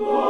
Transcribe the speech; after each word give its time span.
Lord. 0.00 0.29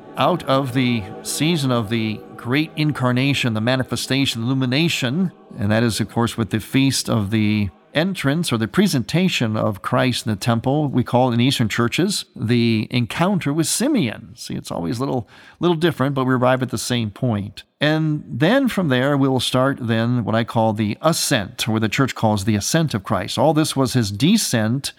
out 0.17 0.43
of 0.43 0.73
the 0.73 1.03
season 1.23 1.71
of 1.71 1.89
the 1.89 2.19
great 2.35 2.71
incarnation, 2.75 3.53
the 3.53 3.61
manifestation, 3.61 4.41
the 4.41 4.47
illumination, 4.47 5.31
and 5.57 5.71
that 5.71 5.83
is, 5.83 5.99
of 5.99 6.09
course, 6.09 6.37
with 6.37 6.49
the 6.49 6.59
feast 6.59 7.09
of 7.09 7.31
the 7.31 7.69
entrance 7.93 8.51
or 8.51 8.57
the 8.57 8.67
presentation 8.67 9.57
of 9.57 9.81
Christ 9.81 10.25
in 10.25 10.31
the 10.31 10.37
temple. 10.37 10.87
We 10.87 11.03
call 11.03 11.31
in 11.31 11.41
Eastern 11.41 11.69
churches 11.69 12.25
the 12.35 12.87
encounter 12.89 13.53
with 13.53 13.67
Simeon. 13.67 14.33
See, 14.35 14.55
it's 14.55 14.71
always 14.71 14.97
a 14.97 15.01
little, 15.01 15.27
little 15.59 15.75
different, 15.75 16.15
but 16.15 16.25
we 16.25 16.33
arrive 16.33 16.61
at 16.61 16.69
the 16.69 16.77
same 16.77 17.11
point. 17.11 17.63
And 17.79 18.23
then 18.27 18.67
from 18.67 18.87
there, 18.87 19.17
we 19.17 19.27
will 19.27 19.39
start 19.39 19.77
then 19.81 20.23
what 20.23 20.35
I 20.35 20.43
call 20.43 20.73
the 20.73 20.97
ascent, 21.01 21.67
or 21.67 21.79
the 21.79 21.89
church 21.89 22.15
calls 22.15 22.45
the 22.45 22.55
ascent 22.55 22.93
of 22.93 23.03
Christ. 23.03 23.37
All 23.37 23.53
this 23.53 23.75
was 23.75 23.93
his 23.93 24.11
descent 24.11 24.93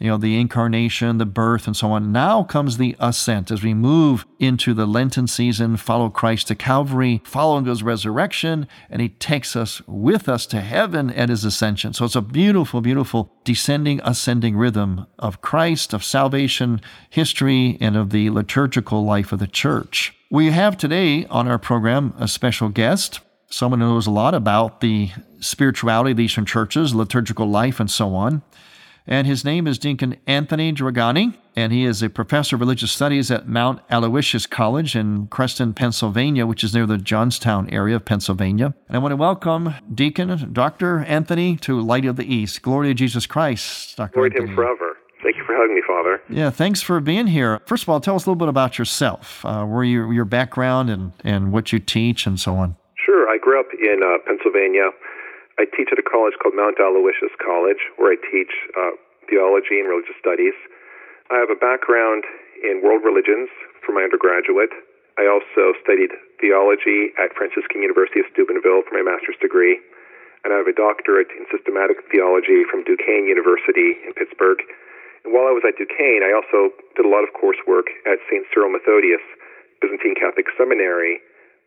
you 0.00 0.08
know, 0.08 0.16
the 0.16 0.40
incarnation, 0.40 1.18
the 1.18 1.26
birth, 1.26 1.66
and 1.66 1.76
so 1.76 1.92
on. 1.92 2.10
Now 2.10 2.42
comes 2.42 2.78
the 2.78 2.96
ascent 2.98 3.50
as 3.50 3.62
we 3.62 3.74
move 3.74 4.24
into 4.38 4.72
the 4.72 4.86
Lenten 4.86 5.26
season, 5.26 5.76
follow 5.76 6.08
Christ 6.08 6.48
to 6.48 6.54
Calvary, 6.54 7.20
follow 7.22 7.62
his 7.62 7.82
resurrection, 7.82 8.66
and 8.88 9.02
he 9.02 9.10
takes 9.10 9.54
us 9.54 9.82
with 9.86 10.26
us 10.26 10.46
to 10.46 10.62
heaven 10.62 11.10
at 11.10 11.28
his 11.28 11.44
ascension. 11.44 11.92
So 11.92 12.06
it's 12.06 12.16
a 12.16 12.22
beautiful, 12.22 12.80
beautiful 12.80 13.30
descending, 13.44 14.00
ascending 14.02 14.56
rhythm 14.56 15.06
of 15.18 15.42
Christ, 15.42 15.92
of 15.92 16.02
salvation, 16.02 16.80
history, 17.10 17.76
and 17.78 17.94
of 17.94 18.08
the 18.08 18.30
liturgical 18.30 19.04
life 19.04 19.32
of 19.32 19.38
the 19.38 19.46
church. 19.46 20.14
We 20.30 20.46
have 20.46 20.78
today 20.78 21.26
on 21.26 21.46
our 21.46 21.58
program 21.58 22.14
a 22.18 22.26
special 22.26 22.70
guest, 22.70 23.20
someone 23.50 23.80
who 23.80 23.88
knows 23.88 24.06
a 24.06 24.10
lot 24.10 24.32
about 24.32 24.80
the 24.80 25.10
spirituality 25.40 26.12
of 26.12 26.16
the 26.16 26.24
Eastern 26.24 26.46
churches, 26.46 26.94
liturgical 26.94 27.50
life, 27.50 27.80
and 27.80 27.90
so 27.90 28.14
on 28.14 28.42
and 29.06 29.26
his 29.26 29.44
name 29.44 29.66
is 29.66 29.78
Deacon 29.78 30.16
Anthony 30.26 30.72
Dragani, 30.72 31.34
and 31.56 31.72
he 31.72 31.84
is 31.84 32.02
a 32.02 32.10
professor 32.10 32.56
of 32.56 32.60
religious 32.60 32.92
studies 32.92 33.30
at 33.30 33.48
Mount 33.48 33.80
Aloysius 33.90 34.46
College 34.46 34.94
in 34.94 35.26
Cresson, 35.28 35.74
Pennsylvania, 35.74 36.46
which 36.46 36.62
is 36.62 36.74
near 36.74 36.86
the 36.86 36.98
Johnstown 36.98 37.68
area 37.70 37.96
of 37.96 38.04
Pennsylvania. 38.04 38.74
And 38.88 38.96
I 38.96 38.98
want 38.98 39.12
to 39.12 39.16
welcome 39.16 39.74
Deacon 39.92 40.52
Dr. 40.52 41.00
Anthony 41.00 41.56
to 41.58 41.80
Light 41.80 42.04
of 42.04 42.16
the 42.16 42.32
East. 42.32 42.62
Glory 42.62 42.88
to 42.88 42.94
Jesus 42.94 43.26
Christ, 43.26 43.96
Dr. 43.96 44.14
Glory 44.14 44.30
Anthony. 44.30 44.46
to 44.46 44.50
him 44.52 44.56
forever. 44.56 44.96
Thank 45.22 45.36
you 45.36 45.44
for 45.44 45.54
having 45.54 45.74
me, 45.74 45.82
Father. 45.86 46.22
Yeah, 46.30 46.48
thanks 46.50 46.80
for 46.80 46.98
being 47.00 47.26
here. 47.26 47.60
First 47.66 47.82
of 47.82 47.90
all, 47.90 48.00
tell 48.00 48.16
us 48.16 48.24
a 48.24 48.30
little 48.30 48.38
bit 48.38 48.48
about 48.48 48.78
yourself, 48.78 49.44
uh, 49.44 49.64
where 49.64 49.84
you, 49.84 50.10
your 50.12 50.24
background 50.24 50.88
and, 50.88 51.12
and 51.24 51.52
what 51.52 51.72
you 51.72 51.78
teach 51.78 52.26
and 52.26 52.40
so 52.40 52.54
on. 52.54 52.76
Sure. 53.04 53.28
I 53.28 53.36
grew 53.36 53.60
up 53.60 53.66
in 53.72 54.00
uh, 54.02 54.16
Pennsylvania. 54.26 54.90
I 55.60 55.68
teach 55.76 55.92
at 55.92 56.00
a 56.00 56.06
college 56.08 56.32
called 56.40 56.56
Mount 56.56 56.80
Aloysius 56.80 57.36
College, 57.36 57.84
where 58.00 58.16
I 58.16 58.18
teach 58.32 58.48
uh, 58.72 58.96
theology 59.28 59.76
and 59.76 59.92
religious 59.92 60.16
studies. 60.16 60.56
I 61.28 61.36
have 61.36 61.52
a 61.52 61.60
background 61.60 62.24
in 62.64 62.80
world 62.80 63.04
religions 63.04 63.52
for 63.84 63.92
my 63.92 64.00
undergraduate. 64.00 64.72
I 65.20 65.28
also 65.28 65.76
studied 65.84 66.16
theology 66.40 67.12
at 67.20 67.36
Franciscan 67.36 67.84
University 67.84 68.24
of 68.24 68.32
Steubenville 68.32 68.88
for 68.88 68.96
my 68.96 69.04
master's 69.04 69.36
degree, 69.36 69.76
and 70.48 70.56
I 70.56 70.64
have 70.64 70.70
a 70.70 70.72
doctorate 70.72 71.28
in 71.36 71.44
systematic 71.52 72.08
theology 72.08 72.64
from 72.64 72.80
Duquesne 72.88 73.28
University 73.28 74.00
in 74.00 74.16
Pittsburgh. 74.16 74.64
And 75.28 75.36
while 75.36 75.44
I 75.44 75.52
was 75.52 75.60
at 75.68 75.76
Duquesne, 75.76 76.24
I 76.24 76.32
also 76.32 76.72
did 76.96 77.04
a 77.04 77.12
lot 77.12 77.20
of 77.20 77.36
coursework 77.36 77.92
at 78.08 78.16
St. 78.32 78.48
Cyril 78.48 78.72
Methodius 78.72 79.20
Byzantine 79.84 80.16
Catholic 80.16 80.48
Seminary, 80.56 81.20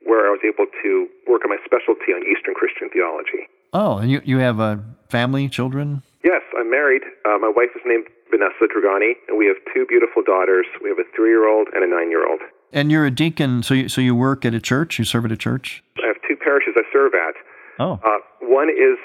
where 0.06 0.28
I 0.28 0.32
was 0.32 0.42
able 0.44 0.68
to 0.84 1.08
work 1.28 1.44
on 1.44 1.50
my 1.50 1.60
specialty 1.66 2.12
on 2.12 2.24
Eastern 2.28 2.54
Christian 2.54 2.90
theology. 2.90 3.48
Oh, 3.74 3.98
and 3.98 4.12
you, 4.12 4.22
you 4.24 4.38
have 4.38 4.60
a 4.60 4.84
family, 5.10 5.50
children? 5.50 6.04
Yes, 6.24 6.42
I'm 6.58 6.70
married. 6.70 7.02
Uh, 7.26 7.38
my 7.40 7.52
wife 7.52 7.72
is 7.76 7.82
named 7.86 8.06
Vanessa 8.30 8.70
Dragani, 8.70 9.14
and 9.28 9.38
we 9.38 9.48
have 9.48 9.58
two 9.74 9.86
beautiful 9.86 10.24
daughters. 10.24 10.66
We 10.82 10.90
have 10.90 11.00
a 11.00 11.08
three-year-old 11.16 11.68
and 11.74 11.84
a 11.84 11.88
nine-year-old. 11.88 12.42
And 12.72 12.92
you're 12.92 13.06
a 13.06 13.12
deacon, 13.12 13.62
so 13.64 13.74
you, 13.74 13.90
so 13.90 14.02
you 14.02 14.16
work 14.16 14.46
at 14.46 14.54
a 14.54 14.62
church? 14.62 14.98
You 14.98 15.06
serve 15.06 15.26
at 15.26 15.32
a 15.32 15.38
church? 15.38 15.84
I 16.02 16.08
have 16.08 16.18
two 16.28 16.36
parishes 16.36 16.74
I 16.76 16.84
serve 16.92 17.14
at. 17.14 17.36
Oh. 17.80 18.00
Uh, 18.06 18.20
one 18.42 18.70
is 18.70 18.98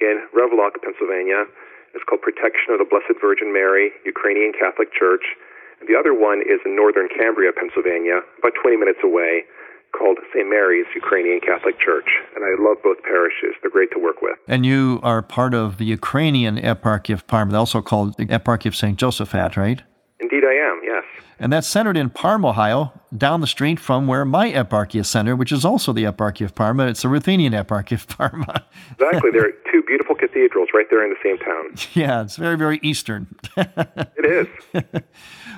in 0.00 0.24
Revloc, 0.34 0.80
Pennsylvania. 0.82 1.44
It's 1.94 2.04
called 2.08 2.22
Protection 2.22 2.72
of 2.72 2.80
the 2.80 2.88
Blessed 2.88 3.20
Virgin 3.20 3.52
Mary 3.52 3.92
Ukrainian 4.04 4.52
Catholic 4.52 4.92
Church. 4.96 5.24
And 5.80 5.88
the 5.88 5.98
other 5.98 6.14
one 6.14 6.40
is 6.40 6.60
in 6.64 6.76
northern 6.76 7.08
Cambria, 7.08 7.52
Pennsylvania, 7.52 8.24
about 8.38 8.52
20 8.60 8.76
minutes 8.76 9.00
away 9.04 9.44
called 9.92 10.18
St. 10.32 10.48
Mary's 10.48 10.86
Ukrainian 10.94 11.40
Catholic 11.40 11.78
Church, 11.78 12.08
and 12.34 12.44
I 12.44 12.60
love 12.60 12.78
both 12.82 13.02
parishes. 13.02 13.54
They're 13.60 13.70
great 13.70 13.90
to 13.92 13.98
work 13.98 14.22
with. 14.22 14.36
And 14.48 14.66
you 14.66 15.00
are 15.02 15.22
part 15.22 15.54
of 15.54 15.78
the 15.78 15.84
Ukrainian 15.84 16.56
Eparchy 16.56 17.14
of 17.14 17.26
Parma, 17.26 17.58
also 17.58 17.80
called 17.82 18.16
the 18.16 18.26
Eparchy 18.26 18.66
of 18.66 18.76
St. 18.76 18.98
Josaphat, 18.98 19.56
right? 19.56 19.82
Indeed, 20.20 20.44
I 20.44 20.54
am, 20.54 20.80
yes. 20.84 21.04
And 21.38 21.52
that's 21.52 21.66
centered 21.66 21.96
in 21.96 22.10
Parma, 22.10 22.50
Ohio, 22.50 22.92
down 23.16 23.40
the 23.40 23.48
street 23.48 23.80
from 23.80 24.06
where 24.06 24.24
my 24.24 24.52
eparchy 24.52 25.00
is 25.00 25.08
centered, 25.08 25.36
which 25.36 25.50
is 25.50 25.64
also 25.64 25.92
the 25.92 26.04
Eparchy 26.04 26.44
of 26.44 26.54
Parma. 26.54 26.86
It's 26.86 27.02
the 27.02 27.08
Ruthenian 27.08 27.52
Eparchy 27.52 27.92
of 27.92 28.06
Parma. 28.06 28.64
exactly. 28.92 29.30
There 29.32 29.46
are 29.46 29.52
two 29.72 29.82
beautiful 29.82 30.14
cathedrals 30.14 30.68
right 30.72 30.86
there 30.88 31.02
in 31.02 31.10
the 31.10 31.16
same 31.22 31.38
town. 31.38 31.74
Yeah, 31.94 32.22
it's 32.22 32.36
very, 32.36 32.56
very 32.56 32.78
Eastern. 32.82 33.26
it 33.56 34.24
is. 34.24 35.02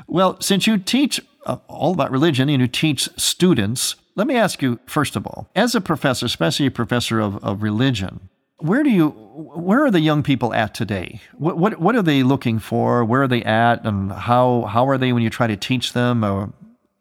well, 0.06 0.40
since 0.40 0.66
you 0.66 0.78
teach 0.78 1.20
uh, 1.44 1.58
all 1.68 1.92
about 1.92 2.10
religion 2.10 2.48
and 2.48 2.62
you 2.62 2.66
teach 2.66 3.10
students, 3.18 3.96
let 4.16 4.26
me 4.26 4.36
ask 4.36 4.62
you, 4.62 4.78
first 4.86 5.16
of 5.16 5.26
all, 5.26 5.48
as 5.54 5.74
a 5.74 5.80
professor, 5.80 6.26
especially 6.26 6.66
a 6.66 6.70
professor 6.70 7.20
of, 7.20 7.42
of 7.44 7.62
religion, 7.62 8.28
where 8.58 8.82
do 8.82 8.90
you 8.90 9.08
where 9.10 9.84
are 9.84 9.90
the 9.90 10.00
young 10.00 10.22
people 10.22 10.54
at 10.54 10.74
today? 10.74 11.20
What, 11.36 11.58
what 11.58 11.80
what 11.80 11.96
are 11.96 12.02
they 12.02 12.22
looking 12.22 12.58
for? 12.58 13.04
Where 13.04 13.22
are 13.22 13.28
they 13.28 13.42
at, 13.42 13.84
and 13.84 14.12
how 14.12 14.62
how 14.62 14.88
are 14.88 14.96
they 14.96 15.12
when 15.12 15.22
you 15.22 15.30
try 15.30 15.46
to 15.46 15.56
teach 15.56 15.92
them? 15.92 16.24
Or 16.24 16.52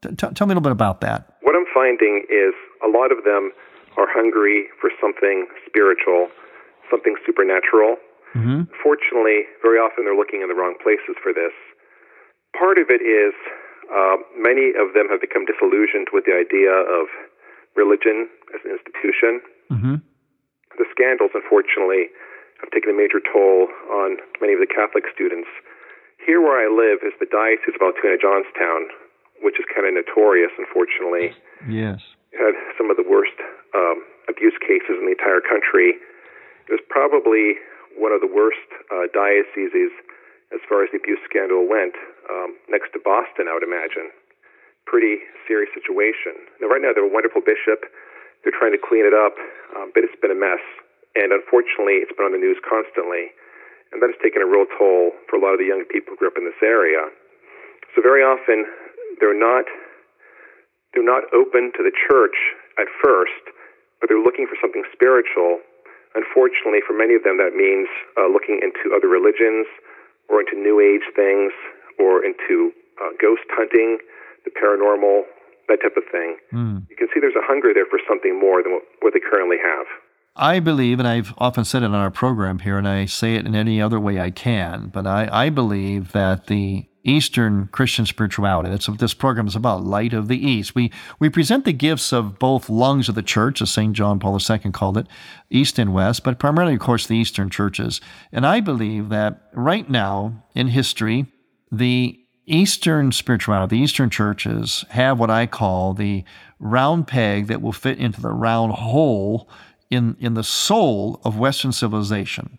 t- 0.01 0.27
tell 0.33 0.47
me 0.47 0.53
a 0.53 0.55
little 0.55 0.61
bit 0.61 0.71
about 0.71 1.01
that. 1.01 1.37
What 1.41 1.55
I'm 1.55 1.69
finding 1.73 2.25
is 2.29 2.53
a 2.83 2.89
lot 2.89 3.11
of 3.11 3.23
them 3.23 3.51
are 3.97 4.07
hungry 4.09 4.67
for 4.81 4.89
something 4.99 5.45
spiritual, 5.67 6.29
something 6.89 7.15
supernatural. 7.25 7.97
Mm-hmm. 8.33 8.73
Fortunately, 8.81 9.45
very 9.61 9.77
often 9.77 10.05
they're 10.05 10.17
looking 10.17 10.41
in 10.41 10.49
the 10.49 10.55
wrong 10.55 10.73
places 10.81 11.13
for 11.21 11.31
this. 11.31 11.53
Part 12.57 12.79
of 12.79 12.89
it 12.89 13.05
is 13.05 13.33
uh, 13.93 14.17
many 14.33 14.73
of 14.73 14.97
them 14.97 15.05
have 15.07 15.21
become 15.21 15.45
disillusioned 15.45 16.09
with 16.09 16.25
the 16.25 16.33
idea 16.33 16.73
of 16.73 17.05
religion 17.77 18.25
as 18.53 18.61
an 18.65 18.73
institution. 18.73 19.41
Mm-hmm. 19.69 19.95
The 20.81 20.87
scandals, 20.89 21.31
unfortunately, 21.37 22.09
have 22.61 22.73
taken 22.73 22.89
a 22.89 22.97
major 22.97 23.21
toll 23.21 23.69
on 23.93 24.17
many 24.41 24.57
of 24.57 24.61
the 24.61 24.69
Catholic 24.69 25.05
students. 25.13 25.49
Here, 26.25 26.41
where 26.41 26.57
I 26.57 26.71
live, 26.71 27.05
is 27.05 27.13
the 27.21 27.29
Diocese 27.29 27.77
of 27.77 27.83
Altoona 27.85 28.17
Johnstown, 28.17 28.89
which 29.45 29.61
is 29.61 29.65
kind 29.69 29.85
of 29.85 29.93
notorious, 29.93 30.55
unfortunately. 30.57 31.35
Yes. 31.69 32.01
It 32.33 32.41
had 32.41 32.57
some 32.79 32.89
of 32.89 32.97
the 32.97 33.05
worst 33.05 33.37
um, 33.77 34.01
abuse 34.25 34.57
cases 34.63 34.97
in 34.97 35.05
the 35.05 35.13
entire 35.13 35.43
country. 35.43 36.01
It 36.65 36.71
was 36.71 36.83
probably 36.89 37.61
one 37.93 38.15
of 38.15 38.25
the 38.25 38.31
worst 38.31 38.65
uh, 38.89 39.05
dioceses 39.13 39.93
as 40.53 40.61
far 40.69 40.85
as 40.85 40.93
the 40.93 41.01
abuse 41.01 41.19
scandal 41.25 41.65
went, 41.65 41.97
um, 42.29 42.55
next 42.69 42.93
to 42.93 43.01
Boston, 43.01 43.49
I 43.49 43.57
would 43.57 43.65
imagine. 43.65 44.13
Pretty 44.85 45.25
serious 45.49 45.73
situation. 45.73 46.37
Now, 46.61 46.69
right 46.69 46.79
now, 46.79 46.93
they 46.93 47.01
have 47.01 47.09
a 47.09 47.13
wonderful 47.13 47.41
bishop. 47.41 47.89
They're 48.45 48.55
trying 48.55 48.75
to 48.77 48.81
clean 48.81 49.07
it 49.07 49.15
up, 49.15 49.33
um, 49.75 49.91
but 49.95 50.05
it's 50.05 50.15
been 50.21 50.31
a 50.31 50.37
mess. 50.37 50.61
And 51.17 51.33
unfortunately, 51.33 52.05
it's 52.05 52.13
been 52.13 52.29
on 52.29 52.35
the 52.35 52.41
news 52.41 52.59
constantly. 52.61 53.33
And 53.93 54.01
that 54.01 54.09
has 54.09 54.19
taken 54.21 54.41
a 54.41 54.49
real 54.49 54.65
toll 54.77 55.13
for 55.29 55.37
a 55.37 55.41
lot 55.41 55.53
of 55.53 55.59
the 55.61 55.69
young 55.69 55.85
people 55.89 56.13
who 56.13 56.17
grew 56.17 56.29
up 56.29 56.37
in 56.37 56.45
this 56.45 56.57
area. 56.61 57.01
So 57.93 58.01
very 58.01 58.25
often, 58.25 58.65
they're 59.21 59.37
not 59.37 59.65
they're 60.93 61.05
not 61.05 61.25
open 61.33 61.73
to 61.73 61.81
the 61.81 61.93
church 61.93 62.37
at 62.77 62.85
first, 63.01 63.41
but 63.97 64.09
they're 64.09 64.21
looking 64.21 64.45
for 64.45 64.57
something 64.61 64.85
spiritual. 64.93 65.61
Unfortunately, 66.13 66.85
for 66.85 66.93
many 66.93 67.17
of 67.17 67.25
them, 67.25 67.41
that 67.41 67.57
means 67.57 67.89
uh, 68.13 68.29
looking 68.29 68.61
into 68.61 68.93
other 68.93 69.09
religions 69.09 69.65
or 70.29 70.41
into 70.41 70.55
New 70.55 70.79
Age 70.79 71.05
things 71.15 71.51
or 71.99 72.23
into 72.23 72.71
uh, 73.01 73.09
ghost 73.21 73.43
hunting, 73.51 73.97
the 74.45 74.51
paranormal, 74.51 75.23
that 75.67 75.79
type 75.81 75.97
of 75.97 76.03
thing. 76.11 76.37
Mm. 76.51 76.89
You 76.89 76.95
can 76.95 77.07
see 77.13 77.19
there's 77.19 77.35
a 77.35 77.45
hunger 77.45 77.73
there 77.73 77.85
for 77.85 77.99
something 78.07 78.39
more 78.39 78.61
than 78.63 78.73
what, 78.73 78.83
what 79.01 79.13
they 79.13 79.19
currently 79.19 79.57
have. 79.57 79.85
I 80.35 80.59
believe, 80.59 80.97
and 80.99 81.07
I've 81.07 81.33
often 81.37 81.63
said 81.63 81.83
it 81.83 81.87
on 81.87 81.95
our 81.95 82.09
program 82.09 82.59
here, 82.59 82.77
and 82.77 82.87
I 82.87 83.05
say 83.05 83.35
it 83.35 83.45
in 83.45 83.53
any 83.53 83.79
other 83.81 83.99
way 83.99 84.19
I 84.19 84.31
can, 84.31 84.87
but 84.87 85.05
I, 85.05 85.29
I 85.31 85.49
believe 85.49 86.11
that 86.13 86.47
the 86.47 86.87
Eastern 87.03 87.67
Christian 87.67 88.05
spirituality. 88.05 88.69
That's 88.69 88.87
what 88.87 88.99
this 88.99 89.13
program 89.13 89.47
is 89.47 89.55
about, 89.55 89.83
Light 89.83 90.13
of 90.13 90.29
the 90.29 90.37
East. 90.37 90.73
We, 90.73 90.91
we 91.19 91.29
present 91.29 91.65
the 91.65 91.73
gifts 91.73 92.13
of 92.13 92.39
both 92.39 92.69
lungs 92.69 93.09
of 93.09 93.15
the 93.15 93.21
church, 93.21 93.61
as 93.61 93.71
St. 93.71 93.93
John 93.93 94.19
Paul 94.19 94.39
II 94.39 94.71
called 94.71 94.97
it, 94.97 95.07
East 95.49 95.77
and 95.77 95.93
West, 95.93 96.23
but 96.23 96.39
primarily, 96.39 96.75
of 96.75 96.79
course, 96.79 97.05
the 97.05 97.17
Eastern 97.17 97.49
churches. 97.49 97.99
And 98.31 98.45
I 98.45 98.61
believe 98.61 99.09
that 99.09 99.49
right 99.53 99.89
now 99.89 100.43
in 100.55 100.67
history, 100.67 101.25
the 101.71 102.19
Eastern 102.45 103.11
spirituality, 103.11 103.75
the 103.75 103.83
Eastern 103.83 104.09
churches 104.09 104.85
have 104.89 105.19
what 105.19 105.29
I 105.29 105.45
call 105.45 105.93
the 105.93 106.23
round 106.59 107.07
peg 107.07 107.47
that 107.47 107.61
will 107.61 107.73
fit 107.73 107.97
into 107.97 108.21
the 108.21 108.31
round 108.31 108.73
hole 108.73 109.49
in, 109.89 110.15
in 110.19 110.33
the 110.33 110.43
soul 110.43 111.19
of 111.23 111.37
Western 111.37 111.71
civilization. 111.71 112.57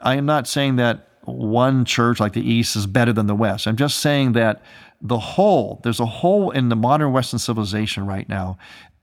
I 0.00 0.14
am 0.14 0.26
not 0.26 0.48
saying 0.48 0.76
that 0.76 1.08
one 1.24 1.84
church 1.84 2.20
like 2.20 2.32
the 2.32 2.48
East 2.48 2.76
is 2.76 2.86
better 2.86 3.12
than 3.12 3.26
the 3.26 3.34
West. 3.34 3.66
I'm 3.66 3.76
just 3.76 3.98
saying 3.98 4.32
that 4.32 4.62
the 5.00 5.18
whole, 5.18 5.80
there's 5.82 6.00
a 6.00 6.06
hole 6.06 6.50
in 6.50 6.68
the 6.68 6.76
modern 6.76 7.12
Western 7.12 7.38
civilization 7.38 8.06
right 8.06 8.28
now. 8.28 8.58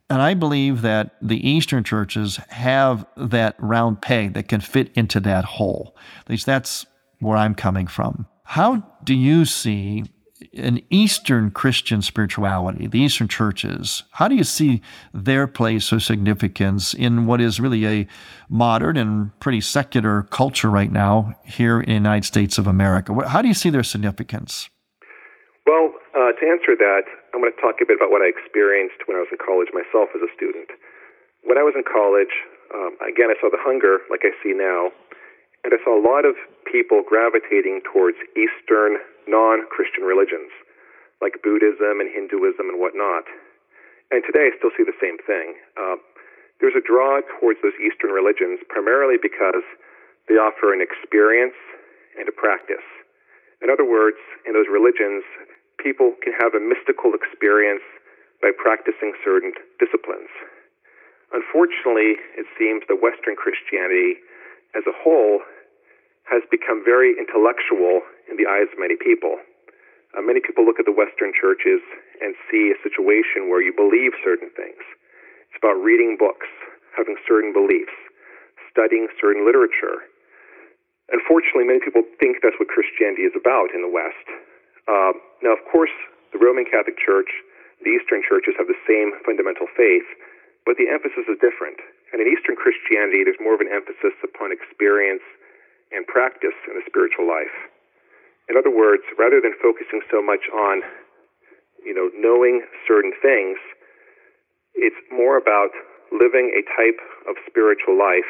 And 0.10 0.22
I 0.22 0.34
believe 0.36 0.82
that 0.84 1.16
the 1.22 1.48
Eastern 1.48 1.84
churches 1.84 2.38
have 2.50 3.06
that 3.18 3.56
round 3.60 4.02
peg 4.02 4.34
that 4.34 4.48
can 4.48 4.62
fit 4.62 4.92
into 4.96 5.20
that 5.22 5.44
hole. 5.44 5.96
At 6.22 6.30
least 6.30 6.46
that's 6.46 6.86
where 7.20 7.36
I'm 7.38 7.56
coming 7.56 7.88
from. 7.88 8.26
How 8.44 8.84
do 9.04 9.14
you 9.14 9.44
see 9.44 10.06
an 10.58 10.82
Eastern 10.90 11.52
Christian 11.52 12.02
spirituality, 12.02 12.88
the 12.88 13.00
Eastern 13.00 13.28
churches, 13.28 14.04
how 14.12 14.28
do 14.28 14.36
you 14.36 14.44
see 14.44 14.82
their 15.14 15.48
place 15.48 15.94
or 15.94 16.00
significance 16.00 16.94
in 16.94 17.26
what 17.26 17.40
is 17.40 17.60
really 17.60 17.86
a 17.86 18.08
modern 18.50 18.98
and 18.98 19.38
pretty 19.40 19.62
secular 19.62 20.24
culture 20.24 20.70
right 20.70 20.92
now 20.92 21.34
here 21.46 21.80
in 21.80 21.88
the 21.88 21.94
United 21.94 22.26
States 22.26 22.58
of 22.58 22.68
America? 22.68 23.14
How 23.28 23.42
do 23.42 23.48
you 23.48 23.54
see 23.54 23.70
their 23.70 23.84
significance? 23.84 24.70
Well, 25.66 25.94
uh, 26.16 26.32
to 26.32 26.44
answer 26.48 26.76
that, 26.80 27.04
I'm 27.34 27.42
going 27.42 27.54
to 27.54 27.62
talk 27.62 27.78
a 27.82 27.86
bit 27.86 27.98
about 28.00 28.10
what 28.10 28.22
I 28.22 28.32
experienced 28.32 29.04
when 29.06 29.18
I 29.18 29.22
was 29.22 29.30
in 29.32 29.38
college 29.38 29.70
myself 29.76 30.10
as 30.16 30.24
a 30.24 30.32
student. 30.34 30.72
When 31.44 31.58
I 31.58 31.64
was 31.64 31.76
in 31.76 31.84
college, 31.84 32.34
um, 32.74 32.98
again, 33.04 33.30
I 33.30 33.36
saw 33.40 33.52
the 33.52 33.62
hunger 33.62 34.00
like 34.10 34.24
I 34.24 34.32
see 34.44 34.56
now, 34.56 34.92
and 35.64 35.76
I 35.76 35.80
saw 35.84 35.96
a 35.96 36.04
lot 36.04 36.24
of 36.24 36.36
people 36.64 37.04
gravitating 37.04 37.84
towards 37.84 38.18
Eastern 38.36 39.00
non 39.28 39.68
Christian 39.70 40.04
religions, 40.04 40.50
like 41.22 41.44
Buddhism 41.44 42.00
and 42.00 42.10
Hinduism 42.10 42.72
and 42.72 42.80
whatnot. 42.80 43.28
And 44.10 44.24
today 44.24 44.50
I 44.50 44.56
still 44.58 44.72
see 44.76 44.88
the 44.88 44.96
same 45.04 45.20
thing. 45.28 45.60
Uh, 45.76 46.00
there's 46.60 46.80
a 46.80 46.82
draw 46.82 47.22
towards 47.38 47.62
those 47.62 47.76
Eastern 47.78 48.10
religions 48.10 48.64
primarily 48.72 49.20
because 49.22 49.68
they 50.26 50.40
offer 50.40 50.74
an 50.74 50.82
experience 50.82 51.58
and 52.18 52.26
a 52.28 52.34
practice. 52.34 52.84
In 53.62 53.70
other 53.70 53.86
words, 53.86 54.18
in 54.46 54.54
those 54.54 54.70
religions, 54.70 55.24
people 55.78 56.14
can 56.24 56.34
have 56.34 56.54
a 56.54 56.62
mystical 56.62 57.14
experience 57.14 57.86
by 58.42 58.54
practicing 58.54 59.14
certain 59.24 59.54
disciplines. 59.82 60.30
Unfortunately, 61.34 62.18
it 62.38 62.46
seems 62.58 62.86
that 62.88 63.02
Western 63.02 63.36
Christianity 63.36 64.22
as 64.76 64.86
a 64.88 64.96
whole 64.96 65.42
has 66.30 66.44
become 66.52 66.84
very 66.84 67.16
intellectual 67.18 68.04
in 68.30 68.38
the 68.38 68.48
eyes 68.48 68.68
of 68.72 68.80
many 68.80 68.96
people. 68.96 69.40
Uh, 70.16 70.24
many 70.24 70.40
people 70.40 70.64
look 70.64 70.80
at 70.80 70.88
the 70.88 70.96
Western 70.96 71.36
churches 71.36 71.84
and 72.24 72.34
see 72.48 72.72
a 72.72 72.80
situation 72.84 73.52
where 73.52 73.62
you 73.62 73.76
believe 73.76 74.16
certain 74.24 74.50
things. 74.56 74.80
It's 75.52 75.60
about 75.60 75.80
reading 75.80 76.16
books, 76.20 76.48
having 76.96 77.20
certain 77.28 77.52
beliefs, 77.52 77.94
studying 78.72 79.08
certain 79.20 79.46
literature. 79.46 80.06
Unfortunately, 81.12 81.64
many 81.64 81.80
people 81.80 82.04
think 82.20 82.44
that's 82.44 82.58
what 82.60 82.68
Christianity 82.68 83.24
is 83.24 83.36
about 83.36 83.72
in 83.72 83.82
the 83.82 83.92
West. 83.92 84.28
Uh, 84.88 85.16
now, 85.44 85.56
of 85.56 85.64
course, 85.72 85.94
the 86.36 86.40
Roman 86.40 86.68
Catholic 86.68 87.00
Church, 87.00 87.32
the 87.84 87.96
Eastern 87.96 88.24
churches 88.26 88.56
have 88.60 88.68
the 88.68 88.80
same 88.88 89.16
fundamental 89.24 89.68
faith, 89.76 90.08
but 90.68 90.76
the 90.76 90.92
emphasis 90.92 91.24
is 91.32 91.40
different. 91.40 91.80
And 92.12 92.20
in 92.20 92.28
Eastern 92.28 92.60
Christianity, 92.60 93.24
there's 93.24 93.40
more 93.40 93.56
of 93.56 93.64
an 93.64 93.72
emphasis 93.72 94.16
upon 94.24 94.52
experience 94.52 95.24
and 95.92 96.04
practice 96.08 96.56
in 96.68 96.76
the 96.76 96.84
spiritual 96.88 97.28
life. 97.28 97.56
In 98.50 98.56
other 98.56 98.72
words, 98.72 99.04
rather 99.20 99.42
than 99.44 99.54
focusing 99.62 100.02
so 100.10 100.24
much 100.24 100.48
on, 100.54 100.82
you 101.84 101.94
know, 101.94 102.10
knowing 102.16 102.64
certain 102.88 103.12
things, 103.22 103.60
it's 104.76 105.00
more 105.12 105.38
about 105.38 105.72
living 106.12 106.56
a 106.56 106.64
type 106.76 107.00
of 107.28 107.36
spiritual 107.44 107.98
life 108.00 108.30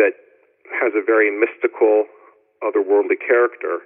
that 0.00 0.16
has 0.80 0.96
a 0.96 1.04
very 1.04 1.28
mystical, 1.28 2.08
otherworldly 2.64 3.20
character, 3.20 3.84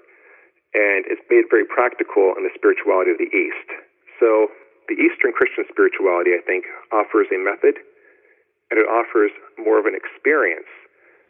and 0.72 1.02
it's 1.10 1.22
made 1.26 1.50
very 1.50 1.66
practical 1.66 2.32
in 2.38 2.46
the 2.46 2.54
spirituality 2.54 3.10
of 3.10 3.18
the 3.18 3.30
East. 3.34 3.68
So 4.22 4.54
the 4.86 4.94
Eastern 4.94 5.34
Christian 5.34 5.66
spirituality, 5.66 6.30
I 6.30 6.42
think, 6.46 6.64
offers 6.94 7.26
a 7.34 7.38
method 7.38 7.82
and 8.70 8.78
it 8.78 8.86
offers 8.86 9.34
more 9.58 9.82
of 9.82 9.86
an 9.86 9.98
experience 9.98 10.70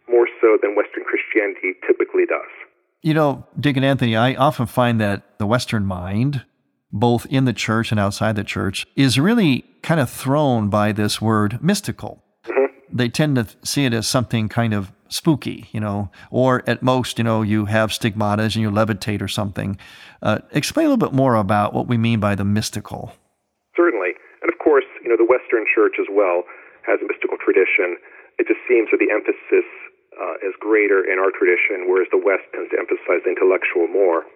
more 0.09 0.29
so 0.41 0.61
than 0.61 0.77
Western 0.77 1.05
Christianity 1.09 1.73
typically 1.87 2.29
does. 2.29 2.53
You 3.03 3.15
know, 3.15 3.47
Deacon 3.59 3.83
Anthony, 3.83 4.15
I 4.15 4.35
often 4.35 4.67
find 4.67 5.01
that 5.01 5.39
the 5.39 5.47
Western 5.47 5.87
mind, 5.87 6.45
both 6.93 7.25
in 7.27 7.47
the 7.47 7.55
church 7.55 7.91
and 7.91 7.99
outside 7.99 8.37
the 8.37 8.45
church, 8.45 8.87
is 8.95 9.19
really 9.19 9.65
kind 9.83 10.01
of 10.01 10.11
thrown 10.11 10.69
by 10.69 10.93
this 10.93 11.19
word 11.19 11.63
mystical. 11.63 12.23
Mm-hmm. 12.45 12.67
They 12.95 13.09
tend 13.09 13.37
to 13.37 13.47
see 13.65 13.87
it 13.87 13.95
as 13.95 14.07
something 14.07 14.51
kind 14.51 14.75
of 14.75 14.93
spooky, 15.09 15.71
you 15.73 15.81
know, 15.81 16.11
or 16.31 16.63
at 16.69 16.83
most, 16.83 17.17
you 17.17 17.25
know, 17.25 17.41
you 17.41 17.65
have 17.65 17.91
stigmatas 17.91 18.55
and 18.55 18.57
you 18.57 18.71
levitate 18.71 19.23
or 19.23 19.29
something. 19.29 19.79
Uh, 20.21 20.41
explain 20.53 20.85
a 20.87 20.91
little 20.91 21.09
bit 21.09 21.17
more 21.17 21.37
about 21.37 21.73
what 21.73 21.89
we 21.89 21.97
mean 21.97 22.21
by 22.21 22.35
the 22.35 22.45
mystical. 22.45 23.15
Certainly. 23.75 24.11
And 24.43 24.53
of 24.53 24.59
course, 24.59 24.85
you 25.03 25.09
know, 25.09 25.17
the 25.17 25.25
Western 25.25 25.65
church 25.75 25.97
as 25.99 26.07
well 26.11 26.43
has 26.87 27.01
a 27.01 27.09
mystical 27.09 27.39
tradition. 27.43 27.97
It 28.39 28.47
just 28.47 28.61
seems 28.69 28.89
that 28.93 28.99
the 29.01 29.11
emphasis 29.11 29.65
uh, 30.19 30.43
is 30.43 30.55
greater 30.59 31.07
in 31.07 31.19
our 31.23 31.31
tradition, 31.31 31.87
whereas 31.87 32.11
the 32.11 32.21
West 32.21 32.47
tends 32.51 32.71
to 32.75 32.79
emphasize 32.79 33.23
the 33.23 33.31
intellectual 33.31 33.87
more. 33.87 34.27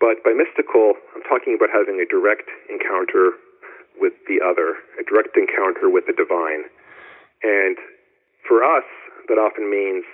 But 0.00 0.20
by 0.20 0.36
mystical, 0.36 0.98
I'm 1.16 1.24
talking 1.24 1.56
about 1.56 1.72
having 1.72 2.02
a 2.02 2.06
direct 2.08 2.50
encounter 2.68 3.38
with 3.96 4.12
the 4.26 4.42
other, 4.42 4.76
a 5.00 5.04
direct 5.06 5.38
encounter 5.38 5.88
with 5.88 6.04
the 6.04 6.12
divine. 6.12 6.68
And 7.42 7.78
for 8.44 8.60
us, 8.60 8.84
that 9.28 9.40
often 9.40 9.70
means 9.70 10.04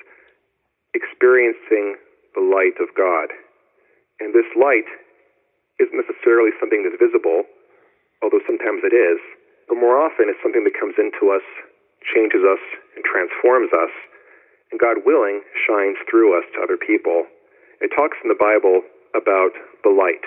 experiencing 0.94 1.96
the 2.34 2.44
light 2.44 2.78
of 2.78 2.94
God. 2.94 3.34
And 4.20 4.30
this 4.30 4.46
light 4.54 4.86
isn't 5.80 5.96
necessarily 5.96 6.52
something 6.60 6.84
that's 6.84 7.00
visible, 7.00 7.48
although 8.22 8.44
sometimes 8.44 8.84
it 8.84 8.92
is, 8.92 9.18
but 9.66 9.80
more 9.80 9.96
often 9.96 10.28
it's 10.28 10.38
something 10.44 10.62
that 10.62 10.76
comes 10.76 10.94
into 11.00 11.32
us, 11.32 11.46
changes 12.04 12.44
us, 12.44 12.62
and 12.94 13.02
transforms 13.02 13.72
us 13.72 13.90
and 14.70 14.78
God 14.78 15.02
willing, 15.04 15.42
shines 15.66 15.98
through 16.08 16.38
us 16.38 16.46
to 16.54 16.62
other 16.62 16.78
people. 16.78 17.26
It 17.80 17.90
talks 17.94 18.18
in 18.22 18.30
the 18.30 18.38
Bible 18.38 18.82
about 19.14 19.52
the 19.82 19.90
light, 19.90 20.22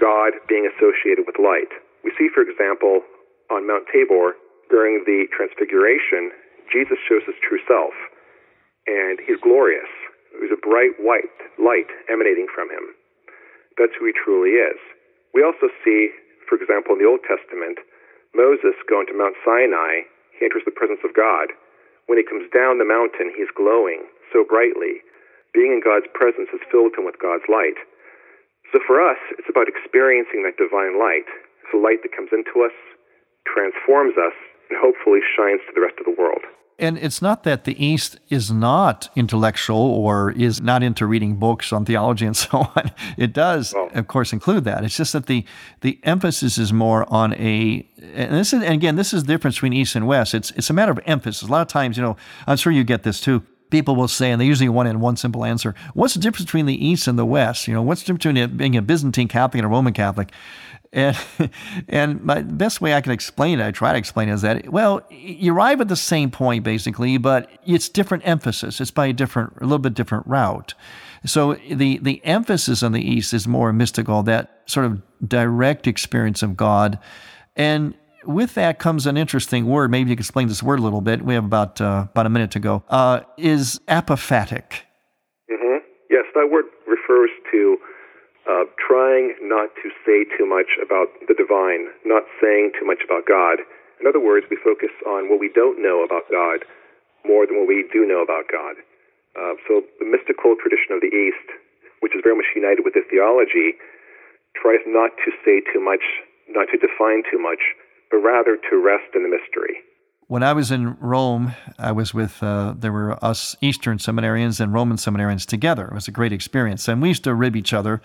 God 0.00 0.34
being 0.48 0.66
associated 0.66 1.24
with 1.26 1.38
light. 1.38 1.70
We 2.02 2.10
see, 2.18 2.28
for 2.32 2.42
example, 2.42 3.02
on 3.50 3.66
Mount 3.66 3.86
Tabor, 3.92 4.34
during 4.70 5.06
the 5.06 5.30
Transfiguration, 5.30 6.34
Jesus 6.72 6.98
shows 7.06 7.22
his 7.26 7.38
true 7.38 7.62
self, 7.70 7.94
and 8.90 9.22
he's 9.22 9.38
glorious. 9.38 9.90
There's 10.34 10.50
a 10.50 10.58
bright 10.58 10.98
white 10.98 11.30
light 11.58 11.86
emanating 12.10 12.50
from 12.50 12.68
him. 12.68 12.92
That's 13.78 13.94
who 13.94 14.10
he 14.10 14.14
truly 14.16 14.58
is. 14.58 14.78
We 15.32 15.46
also 15.46 15.70
see, 15.84 16.10
for 16.48 16.58
example, 16.58 16.98
in 16.98 17.00
the 17.00 17.08
Old 17.08 17.22
Testament, 17.22 17.78
Moses 18.34 18.74
going 18.90 19.06
to 19.06 19.16
Mount 19.16 19.38
Sinai, 19.46 20.08
he 20.36 20.44
enters 20.44 20.66
the 20.66 20.74
presence 20.74 21.00
of 21.06 21.16
God. 21.16 21.54
When 22.06 22.18
he 22.18 22.26
comes 22.26 22.46
down 22.54 22.78
the 22.78 22.86
mountain, 22.86 23.34
he's 23.34 23.50
glowing 23.54 24.06
so 24.32 24.46
brightly. 24.46 25.02
Being 25.54 25.74
in 25.74 25.82
God's 25.82 26.06
presence 26.14 26.50
has 26.54 26.62
filled 26.70 26.94
him 26.94 27.04
with 27.04 27.18
God's 27.18 27.46
light. 27.50 27.78
So 28.72 28.78
for 28.86 29.02
us, 29.02 29.18
it's 29.38 29.50
about 29.50 29.70
experiencing 29.70 30.42
that 30.42 30.58
divine 30.58 30.98
light. 30.98 31.26
It's 31.62 31.74
a 31.74 31.82
light 31.82 32.02
that 32.02 32.14
comes 32.14 32.30
into 32.30 32.62
us, 32.62 32.74
transforms 33.46 34.14
us, 34.18 34.34
and 34.70 34.78
hopefully 34.78 35.22
shines 35.22 35.62
to 35.66 35.74
the 35.74 35.82
rest 35.82 35.98
of 35.98 36.06
the 36.06 36.18
world. 36.18 36.42
And 36.78 36.98
it's 36.98 37.22
not 37.22 37.44
that 37.44 37.64
the 37.64 37.82
East 37.82 38.18
is 38.28 38.50
not 38.50 39.08
intellectual 39.16 39.78
or 39.78 40.32
is 40.32 40.60
not 40.60 40.82
into 40.82 41.06
reading 41.06 41.36
books 41.36 41.72
on 41.72 41.86
theology 41.86 42.26
and 42.26 42.36
so 42.46 42.70
on. 42.76 42.90
It 43.16 43.32
does, 43.32 43.72
well, 43.74 43.88
of 43.94 44.08
course, 44.08 44.32
include 44.32 44.64
that. 44.64 44.84
It's 44.84 44.96
just 44.96 45.14
that 45.14 45.26
the 45.26 45.44
the 45.80 45.98
emphasis 46.02 46.58
is 46.58 46.72
more 46.72 47.10
on 47.12 47.32
a 47.34 47.88
and 47.98 48.34
this 48.34 48.52
is 48.52 48.62
and 48.62 48.74
again 48.74 48.96
this 48.96 49.14
is 49.14 49.24
the 49.24 49.32
difference 49.32 49.56
between 49.56 49.72
East 49.72 49.96
and 49.96 50.06
West. 50.06 50.34
It's 50.34 50.50
it's 50.52 50.68
a 50.68 50.74
matter 50.74 50.92
of 50.92 51.00
emphasis. 51.06 51.48
A 51.48 51.52
lot 51.52 51.62
of 51.62 51.68
times, 51.68 51.96
you 51.96 52.02
know, 52.02 52.16
I'm 52.46 52.58
sure 52.58 52.72
you 52.72 52.84
get 52.84 53.04
this 53.04 53.20
too. 53.20 53.42
People 53.68 53.96
will 53.96 54.06
say, 54.06 54.30
and 54.30 54.40
they 54.40 54.46
usually 54.46 54.68
want 54.68 54.88
in 54.88 55.00
one 55.00 55.16
simple 55.16 55.44
answer: 55.44 55.74
What's 55.94 56.14
the 56.14 56.20
difference 56.20 56.44
between 56.44 56.66
the 56.66 56.86
East 56.86 57.08
and 57.08 57.18
the 57.18 57.26
West? 57.26 57.66
You 57.66 57.74
know, 57.74 57.82
what's 57.82 58.02
the 58.02 58.12
difference 58.12 58.24
between 58.24 58.56
being 58.56 58.76
a 58.76 58.82
Byzantine 58.82 59.28
Catholic 59.28 59.58
and 59.58 59.66
a 59.66 59.68
Roman 59.68 59.92
Catholic? 59.92 60.30
And 60.96 61.16
and 61.88 62.24
my 62.24 62.42
best 62.42 62.80
way 62.80 62.94
I 62.94 63.00
can 63.02 63.12
explain 63.12 63.60
it, 63.60 63.66
I 63.66 63.70
try 63.70 63.92
to 63.92 63.98
explain 63.98 64.28
it, 64.28 64.32
is 64.32 64.42
that 64.42 64.68
well, 64.72 65.06
you 65.10 65.54
arrive 65.54 65.80
at 65.80 65.88
the 65.88 65.96
same 65.96 66.30
point 66.30 66.64
basically, 66.64 67.18
but 67.18 67.48
it's 67.64 67.88
different 67.88 68.26
emphasis. 68.26 68.80
It's 68.80 68.90
by 68.90 69.06
a 69.06 69.12
different, 69.12 69.52
a 69.58 69.64
little 69.64 69.78
bit 69.78 69.94
different 69.94 70.26
route. 70.26 70.74
So 71.24 71.54
the 71.70 71.98
the 71.98 72.24
emphasis 72.24 72.82
on 72.82 72.92
the 72.92 73.02
East 73.02 73.34
is 73.34 73.46
more 73.46 73.72
mystical, 73.72 74.22
that 74.24 74.62
sort 74.66 74.86
of 74.86 75.02
direct 75.28 75.86
experience 75.86 76.42
of 76.42 76.56
God, 76.56 76.98
and 77.54 77.94
with 78.24 78.54
that 78.54 78.78
comes 78.78 79.06
an 79.06 79.16
interesting 79.16 79.66
word. 79.66 79.90
Maybe 79.90 80.10
you 80.10 80.16
can 80.16 80.20
explain 80.20 80.48
this 80.48 80.62
word 80.62 80.78
a 80.78 80.82
little 80.82 81.00
bit. 81.00 81.22
We 81.22 81.34
have 81.34 81.44
about 81.44 81.80
uh, 81.80 82.06
about 82.10 82.26
a 82.26 82.30
minute 82.30 82.52
to 82.52 82.60
go. 82.60 82.84
Uh, 82.88 83.20
is 83.36 83.80
apophatic. 83.88 84.84
Mm-hmm. 85.50 85.84
Yes, 86.10 86.24
that 86.34 86.48
word 86.50 86.64
refers 86.86 87.30
to 87.52 87.76
uh, 88.46 88.64
trying 88.78 89.34
not 89.42 89.74
to 89.82 89.90
say 90.06 90.22
too 90.38 90.46
much 90.46 90.78
about 90.78 91.10
the 91.26 91.34
divine, 91.34 91.90
not 92.06 92.22
saying 92.38 92.72
too 92.78 92.86
much 92.86 93.02
about 93.02 93.26
God. 93.26 93.58
In 93.98 94.06
other 94.06 94.22
words, 94.22 94.46
we 94.50 94.56
focus 94.62 94.94
on 95.06 95.28
what 95.28 95.42
we 95.42 95.50
don't 95.50 95.82
know 95.82 96.06
about 96.06 96.30
God 96.30 96.62
more 97.26 97.46
than 97.46 97.58
what 97.58 97.66
we 97.66 97.82
do 97.90 98.06
know 98.06 98.22
about 98.22 98.46
God. 98.46 98.78
Uh, 99.34 99.58
so 99.66 99.82
the 99.98 100.06
mystical 100.06 100.54
tradition 100.56 100.94
of 100.94 101.02
the 101.02 101.10
East, 101.10 101.48
which 102.00 102.14
is 102.14 102.22
very 102.22 102.38
much 102.38 102.48
united 102.54 102.86
with 102.86 102.94
the 102.94 103.04
theology, 103.10 103.74
tries 104.54 104.80
not 104.86 105.10
to 105.26 105.34
say 105.44 105.60
too 105.72 105.82
much, 105.82 106.02
not 106.48 106.70
to 106.70 106.78
define 106.78 107.26
too 107.26 107.42
much, 107.42 107.60
but 108.10 108.22
rather 108.22 108.56
to 108.56 108.74
rest 108.78 109.10
in 109.12 109.26
the 109.26 109.32
mystery. 109.32 109.82
When 110.28 110.42
I 110.42 110.54
was 110.54 110.72
in 110.72 110.96
Rome, 110.98 111.54
I 111.78 111.92
was 111.92 112.12
with, 112.12 112.42
uh, 112.42 112.74
there 112.76 112.90
were 112.90 113.24
us 113.24 113.54
Eastern 113.60 113.98
seminarians 113.98 114.58
and 114.58 114.74
Roman 114.74 114.96
seminarians 114.96 115.46
together. 115.46 115.86
It 115.86 115.94
was 115.94 116.08
a 116.08 116.10
great 116.10 116.32
experience. 116.32 116.88
And 116.88 117.00
we 117.00 117.08
used 117.08 117.22
to 117.24 117.34
rib 117.34 117.54
each 117.54 117.72
other. 117.72 118.02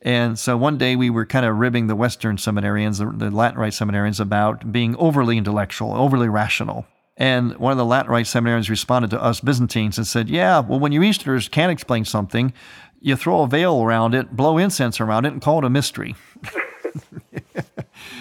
And 0.00 0.38
so 0.38 0.56
one 0.56 0.78
day 0.78 0.96
we 0.96 1.10
were 1.10 1.26
kind 1.26 1.44
of 1.44 1.58
ribbing 1.58 1.86
the 1.86 1.94
Western 1.94 2.38
seminarians, 2.38 2.98
the, 2.98 3.26
the 3.26 3.30
Latin 3.30 3.60
Rite 3.60 3.74
seminarians, 3.74 4.20
about 4.20 4.72
being 4.72 4.96
overly 4.96 5.36
intellectual, 5.36 5.92
overly 5.92 6.30
rational. 6.30 6.86
And 7.18 7.54
one 7.58 7.72
of 7.72 7.78
the 7.78 7.84
Latin 7.84 8.10
Rite 8.10 8.24
seminarians 8.24 8.70
responded 8.70 9.10
to 9.10 9.22
us 9.22 9.40
Byzantines 9.40 9.98
and 9.98 10.06
said, 10.06 10.30
Yeah, 10.30 10.60
well, 10.60 10.80
when 10.80 10.92
you 10.92 11.02
Easterners 11.02 11.50
can't 11.50 11.70
explain 11.70 12.06
something, 12.06 12.54
you 13.00 13.16
throw 13.16 13.42
a 13.42 13.46
veil 13.46 13.82
around 13.82 14.14
it, 14.14 14.34
blow 14.34 14.56
incense 14.56 14.98
around 14.98 15.26
it, 15.26 15.34
and 15.34 15.42
call 15.42 15.58
it 15.58 15.66
a 15.66 15.70
mystery. 15.70 16.16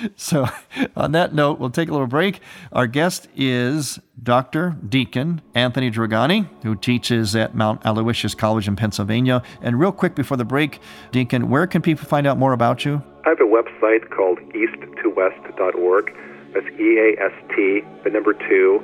so, 0.16 0.48
on 0.96 1.12
that 1.14 1.34
note, 1.34 1.60
we'll 1.60 1.70
take 1.70 1.90
a 1.90 1.92
little 1.92 2.08
break. 2.08 2.40
Our 2.72 2.88
guest 2.88 3.28
is 3.36 4.00
Dr. 4.22 4.76
Deacon 4.88 5.42
Anthony 5.56 5.90
Dragani, 5.92 6.48
who 6.64 6.76
teaches 6.76 7.36
at 7.36 7.56
Mount 7.56 7.86
Aloysius 7.86 8.36
College 8.36 8.68
in 8.68 8.76
Pennsylvania. 8.76 9.42
And 9.62 9.80
real 9.80 9.92
quick 9.92 10.16
before 10.16 10.38
the 10.38 10.46
break, 10.46 10.80
Deacon, 11.12 11.50
where 11.50 11.68
can 11.68 11.82
people 11.82 12.06
find 12.06 12.28
out 12.28 12.38
more 12.38 12.54
about 12.54 12.86
you? 12.86 13.02
I 13.26 13.30
have 13.30 13.40
a 13.40 13.44
website 13.44 14.10
called 14.10 14.40
east2west.org. 14.54 16.16
That's 16.54 16.66
E 16.80 16.98
A 16.98 17.24
S 17.24 17.34
T, 17.56 17.82
the 18.04 18.10
number 18.10 18.34
two, 18.34 18.82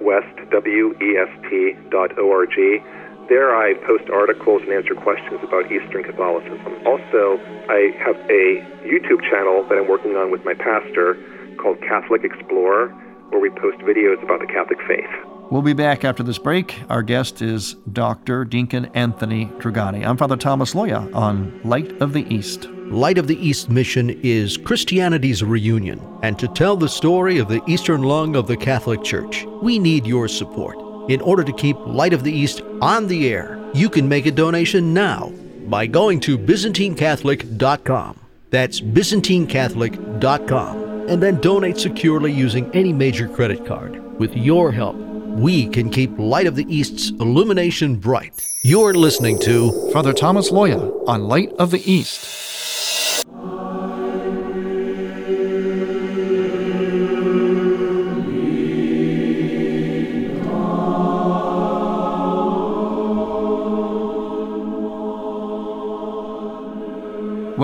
West, 0.00 0.50
W 0.50 0.94
E 1.02 1.16
S 1.16 1.28
T 1.50 1.72
dot 1.90 2.16
O 2.18 2.30
R 2.30 2.46
G. 2.46 2.78
There 3.28 3.56
I 3.56 3.72
post 3.86 4.10
articles 4.10 4.60
and 4.62 4.72
answer 4.72 4.94
questions 4.94 5.40
about 5.42 5.72
Eastern 5.72 6.04
Catholicism. 6.04 6.60
Also, 6.84 7.40
I 7.70 7.96
have 7.98 8.16
a 8.28 8.60
YouTube 8.84 9.22
channel 9.30 9.64
that 9.68 9.78
I'm 9.78 9.88
working 9.88 10.14
on 10.14 10.30
with 10.30 10.44
my 10.44 10.52
pastor 10.52 11.16
called 11.56 11.80
Catholic 11.80 12.22
Explorer, 12.22 12.88
where 13.30 13.40
we 13.40 13.48
post 13.48 13.78
videos 13.78 14.22
about 14.22 14.40
the 14.40 14.46
Catholic 14.46 14.78
faith. 14.86 15.08
We'll 15.50 15.62
be 15.62 15.72
back 15.72 16.04
after 16.04 16.22
this 16.22 16.38
break. 16.38 16.78
Our 16.90 17.02
guest 17.02 17.40
is 17.40 17.76
Dr. 17.90 18.44
Deacon 18.44 18.86
Anthony 18.92 19.46
Dragani. 19.56 20.06
I'm 20.06 20.18
Father 20.18 20.36
Thomas 20.36 20.74
Loya 20.74 21.14
on 21.14 21.58
Light 21.64 21.92
of 22.02 22.12
the 22.12 22.26
East. 22.34 22.66
Light 22.90 23.16
of 23.16 23.26
the 23.26 23.38
East 23.38 23.70
mission 23.70 24.10
is 24.22 24.58
Christianity's 24.58 25.42
reunion. 25.42 25.98
And 26.22 26.38
to 26.38 26.48
tell 26.48 26.76
the 26.76 26.90
story 26.90 27.38
of 27.38 27.48
the 27.48 27.62
Eastern 27.66 28.02
lung 28.02 28.36
of 28.36 28.48
the 28.48 28.56
Catholic 28.56 29.02
Church, 29.02 29.46
we 29.62 29.78
need 29.78 30.06
your 30.06 30.28
support. 30.28 30.83
In 31.08 31.20
order 31.20 31.44
to 31.44 31.52
keep 31.52 31.76
Light 31.80 32.14
of 32.14 32.24
the 32.24 32.32
East 32.32 32.62
on 32.80 33.06
the 33.08 33.28
air, 33.28 33.60
you 33.74 33.90
can 33.90 34.08
make 34.08 34.24
a 34.24 34.30
donation 34.30 34.94
now 34.94 35.30
by 35.66 35.86
going 35.86 36.18
to 36.20 36.38
ByzantineCatholic.com. 36.38 38.20
That's 38.50 38.80
ByzantineCatholic.com. 38.80 41.08
And 41.08 41.22
then 41.22 41.38
donate 41.40 41.76
securely 41.76 42.32
using 42.32 42.74
any 42.74 42.94
major 42.94 43.28
credit 43.28 43.66
card. 43.66 44.18
With 44.18 44.34
your 44.34 44.72
help, 44.72 44.96
we 44.96 45.68
can 45.68 45.90
keep 45.90 46.18
Light 46.18 46.46
of 46.46 46.56
the 46.56 46.64
East's 46.74 47.10
illumination 47.10 47.96
bright. 47.96 48.48
You're 48.62 48.94
listening 48.94 49.38
to 49.40 49.90
Father 49.92 50.14
Thomas 50.14 50.50
Loya 50.50 51.06
on 51.06 51.24
Light 51.24 51.52
of 51.58 51.70
the 51.70 51.82
East. 51.90 52.53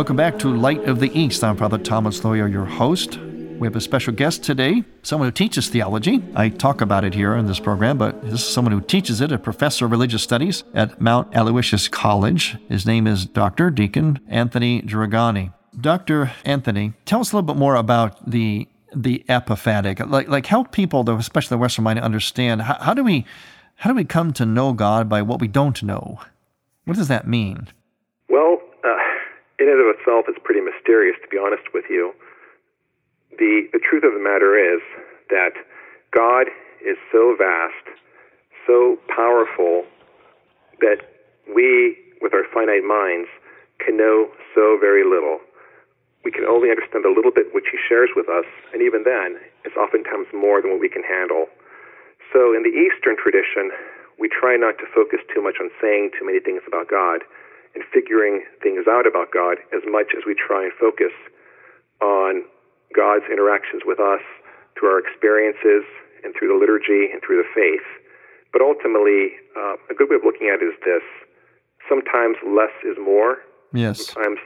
Welcome 0.00 0.16
back 0.16 0.38
to 0.38 0.49
Light 0.49 0.88
of 0.88 0.99
the 0.99 1.12
East. 1.12 1.45
I'm 1.45 1.59
Father 1.59 1.76
Thomas 1.76 2.21
Loya, 2.21 2.50
your 2.50 2.64
host. 2.64 3.19
We 3.19 3.66
have 3.66 3.76
a 3.76 3.83
special 3.83 4.14
guest 4.14 4.42
today, 4.42 4.83
someone 5.02 5.28
who 5.28 5.33
teaches 5.33 5.69
theology. 5.69 6.25
I 6.35 6.49
talk 6.49 6.80
about 6.80 7.04
it 7.04 7.12
here 7.12 7.35
in 7.35 7.45
this 7.45 7.61
program, 7.61 7.99
but 7.99 8.23
this 8.23 8.40
is 8.40 8.49
someone 8.49 8.73
who 8.73 8.80
teaches 8.80 9.21
it, 9.21 9.30
a 9.30 9.37
professor 9.37 9.85
of 9.85 9.90
religious 9.90 10.23
studies 10.23 10.64
at 10.73 11.02
Mount 11.02 11.37
Aloysius 11.37 11.87
College. 11.88 12.57
His 12.71 12.87
name 12.87 13.07
is 13.07 13.26
Dr. 13.26 13.69
Deacon 13.69 14.21
Anthony 14.26 14.80
Dragani. 14.80 15.52
Dr. 15.78 16.33
Anthony, 16.47 16.95
tell 17.04 17.21
us 17.21 17.33
a 17.33 17.37
little 17.37 17.47
bit 17.47 17.59
more 17.59 17.75
about 17.75 18.30
the 18.30 18.69
the 18.97 19.23
apophatic. 19.28 20.09
Like 20.09 20.28
like 20.28 20.47
help 20.47 20.73
people, 20.73 21.04
though, 21.04 21.19
especially 21.19 21.57
the 21.57 21.59
Western 21.59 21.85
mind, 21.85 22.00
understand 22.00 22.62
how, 22.62 22.78
how 22.80 22.95
do 22.95 23.04
we 23.04 23.26
how 23.75 23.90
do 23.90 23.97
we 23.97 24.04
come 24.04 24.33
to 24.33 24.47
know 24.47 24.73
God 24.73 25.11
by 25.11 25.21
what 25.21 25.42
we 25.42 25.47
don't 25.47 25.83
know? 25.83 26.21
What 26.87 26.97
does 26.97 27.09
that 27.09 27.28
mean? 27.28 27.69
In 29.61 29.69
and 29.69 29.76
of 29.76 29.93
itself, 29.93 30.25
is 30.25 30.40
pretty 30.43 30.64
mysterious, 30.64 31.17
to 31.21 31.29
be 31.29 31.37
honest 31.37 31.69
with 31.76 31.85
you. 31.93 32.17
The, 33.37 33.69
the 33.73 33.79
truth 33.79 34.02
of 34.02 34.17
the 34.17 34.23
matter 34.25 34.57
is 34.57 34.81
that 35.29 35.52
God 36.17 36.49
is 36.81 36.97
so 37.12 37.37
vast, 37.37 37.87
so 38.67 38.97
powerful, 39.12 39.85
that 40.81 41.05
we, 41.45 41.97
with 42.25 42.33
our 42.33 42.49
finite 42.49 42.83
minds, 42.83 43.29
can 43.85 43.97
know 43.97 44.33
so 44.57 44.81
very 44.81 45.05
little. 45.05 45.38
We 46.25 46.33
can 46.33 46.45
only 46.45 46.73
understand 46.73 47.05
a 47.05 47.12
little 47.12 47.33
bit 47.33 47.52
which 47.52 47.69
He 47.71 47.79
shares 47.85 48.11
with 48.17 48.29
us, 48.29 48.49
and 48.73 48.81
even 48.81 49.05
then, 49.05 49.37
it's 49.64 49.76
oftentimes 49.76 50.33
more 50.33 50.61
than 50.61 50.73
what 50.73 50.81
we 50.81 50.88
can 50.88 51.05
handle. 51.05 51.47
So, 52.33 52.57
in 52.57 52.64
the 52.64 52.73
Eastern 52.73 53.17
tradition, 53.17 53.73
we 54.19 54.29
try 54.29 54.57
not 54.57 54.76
to 54.79 54.87
focus 54.93 55.21
too 55.33 55.40
much 55.40 55.57
on 55.61 55.71
saying 55.81 56.12
too 56.17 56.25
many 56.25 56.40
things 56.40 56.61
about 56.69 56.88
God 56.88 57.25
and 57.75 57.85
figuring 57.93 58.45
things 58.62 58.87
out 58.89 59.07
about 59.07 59.31
God 59.33 59.59
as 59.73 59.83
much 59.87 60.12
as 60.17 60.25
we 60.27 60.35
try 60.35 60.65
and 60.65 60.73
focus 60.79 61.15
on 62.03 62.43
God's 62.95 63.25
interactions 63.31 63.83
with 63.85 64.00
us 64.00 64.23
through 64.75 64.91
our 64.91 64.99
experiences 64.99 65.85
and 66.25 66.35
through 66.35 66.49
the 66.49 66.59
liturgy 66.59 67.09
and 67.12 67.23
through 67.23 67.39
the 67.39 67.50
faith. 67.55 67.87
But 68.53 68.62
ultimately, 68.62 69.39
uh, 69.55 69.79
a 69.91 69.95
good 69.95 70.11
way 70.11 70.17
of 70.17 70.25
looking 70.25 70.50
at 70.50 70.62
it 70.62 70.75
is 70.75 70.79
this 70.85 71.07
sometimes 71.89 72.37
less 72.43 72.75
is 72.83 72.99
more. 72.99 73.39
Yes. 73.73 74.07
Sometimes 74.07 74.39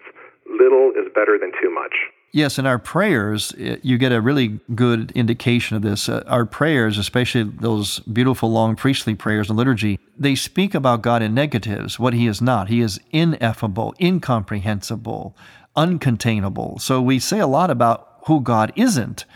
little 0.45 0.93
is 0.93 1.09
better 1.15 1.39
than 1.41 1.53
too 1.61 1.73
much. 1.73 2.13
Yes, 2.35 2.59
in 2.59 2.67
our 2.67 2.81
prayers, 2.81 3.55
you 3.57 3.97
get 3.97 4.11
a 4.11 4.21
really 4.21 4.59
good 4.75 5.13
indication 5.13 5.77
of 5.77 5.83
this. 5.83 6.09
Uh, 6.09 6.25
our 6.27 6.45
prayers, 6.45 6.99
especially 6.99 7.45
those 7.45 8.01
beautiful 8.01 8.51
long 8.51 8.75
priestly 8.75 9.15
prayers 9.15 9.49
in 9.49 9.55
liturgy, 9.55 10.01
they 10.19 10.35
speak 10.35 10.75
about 10.75 11.01
God 11.01 11.23
in 11.23 11.33
negatives, 11.33 12.01
what 12.01 12.13
He 12.13 12.27
is 12.27 12.43
not. 12.43 12.67
He 12.67 12.81
is 12.81 12.99
ineffable, 13.13 13.95
incomprehensible, 14.01 15.37
uncontainable. 15.77 16.81
So 16.81 17.01
we 17.01 17.21
say 17.21 17.39
a 17.39 17.47
lot 17.47 17.71
about 17.71 18.19
who 18.27 18.41
God 18.41 18.73
isn't, 18.75 19.27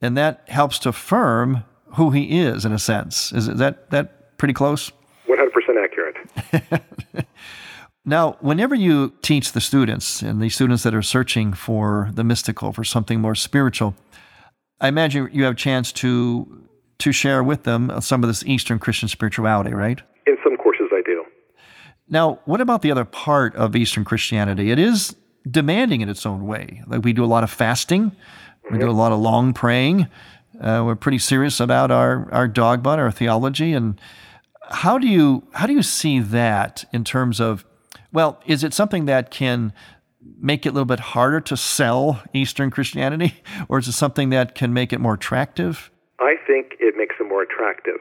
and 0.00 0.16
that 0.16 0.44
helps 0.46 0.78
to 0.80 0.90
affirm 0.90 1.64
who 1.96 2.12
He 2.12 2.38
is 2.38 2.64
in 2.64 2.70
a 2.70 2.78
sense. 2.78 3.32
Is 3.32 3.48
that 3.48 3.90
that 3.90 4.38
pretty 4.38 4.54
close? 4.54 4.92
100% 5.26 5.50
accurate. 5.82 6.86
Now, 8.06 8.36
whenever 8.40 8.74
you 8.74 9.14
teach 9.22 9.52
the 9.52 9.60
students 9.60 10.20
and 10.20 10.40
the 10.40 10.50
students 10.50 10.82
that 10.82 10.94
are 10.94 11.02
searching 11.02 11.54
for 11.54 12.10
the 12.12 12.22
mystical, 12.22 12.72
for 12.72 12.84
something 12.84 13.20
more 13.20 13.34
spiritual, 13.34 13.94
I 14.80 14.88
imagine 14.88 15.30
you 15.32 15.44
have 15.44 15.54
a 15.54 15.56
chance 15.56 15.92
to 15.92 16.60
to 16.98 17.12
share 17.12 17.42
with 17.42 17.64
them 17.64 17.90
some 18.00 18.22
of 18.22 18.28
this 18.28 18.44
Eastern 18.44 18.78
Christian 18.78 19.08
spirituality, 19.08 19.72
right? 19.72 20.00
In 20.26 20.36
some 20.44 20.56
courses, 20.56 20.86
I 20.92 21.02
do. 21.04 21.24
Now, 22.08 22.38
what 22.44 22.60
about 22.60 22.82
the 22.82 22.90
other 22.90 23.04
part 23.04 23.56
of 23.56 23.74
Eastern 23.74 24.04
Christianity? 24.04 24.70
It 24.70 24.78
is 24.78 25.16
demanding 25.50 26.02
in 26.02 26.08
its 26.08 26.24
own 26.24 26.46
way. 26.46 26.82
Like 26.86 27.04
we 27.04 27.12
do 27.12 27.24
a 27.24 27.26
lot 27.26 27.42
of 27.42 27.50
fasting, 27.50 28.12
we 28.70 28.78
do 28.78 28.88
a 28.88 28.92
lot 28.92 29.12
of 29.12 29.18
long 29.18 29.52
praying. 29.52 30.08
Uh, 30.60 30.82
we're 30.86 30.94
pretty 30.94 31.18
serious 31.18 31.58
about 31.58 31.90
our 31.90 32.30
our 32.32 32.46
dogma, 32.48 32.90
our 32.90 33.10
theology, 33.10 33.72
and 33.72 33.98
how 34.70 34.98
do 34.98 35.08
you 35.08 35.46
how 35.54 35.66
do 35.66 35.72
you 35.72 35.82
see 35.82 36.20
that 36.20 36.84
in 36.92 37.02
terms 37.02 37.40
of 37.40 37.64
well, 38.14 38.40
is 38.46 38.62
it 38.62 38.72
something 38.72 39.06
that 39.06 39.32
can 39.32 39.74
make 40.40 40.64
it 40.64 40.70
a 40.70 40.72
little 40.72 40.86
bit 40.86 41.00
harder 41.00 41.40
to 41.40 41.56
sell 41.56 42.22
Eastern 42.32 42.70
Christianity, 42.70 43.42
or 43.68 43.78
is 43.78 43.88
it 43.88 43.92
something 43.92 44.30
that 44.30 44.54
can 44.54 44.72
make 44.72 44.92
it 44.92 45.00
more 45.00 45.14
attractive? 45.14 45.90
I 46.20 46.36
think 46.46 46.78
it 46.78 46.94
makes 46.96 47.16
it 47.20 47.28
more 47.28 47.42
attractive. 47.42 47.98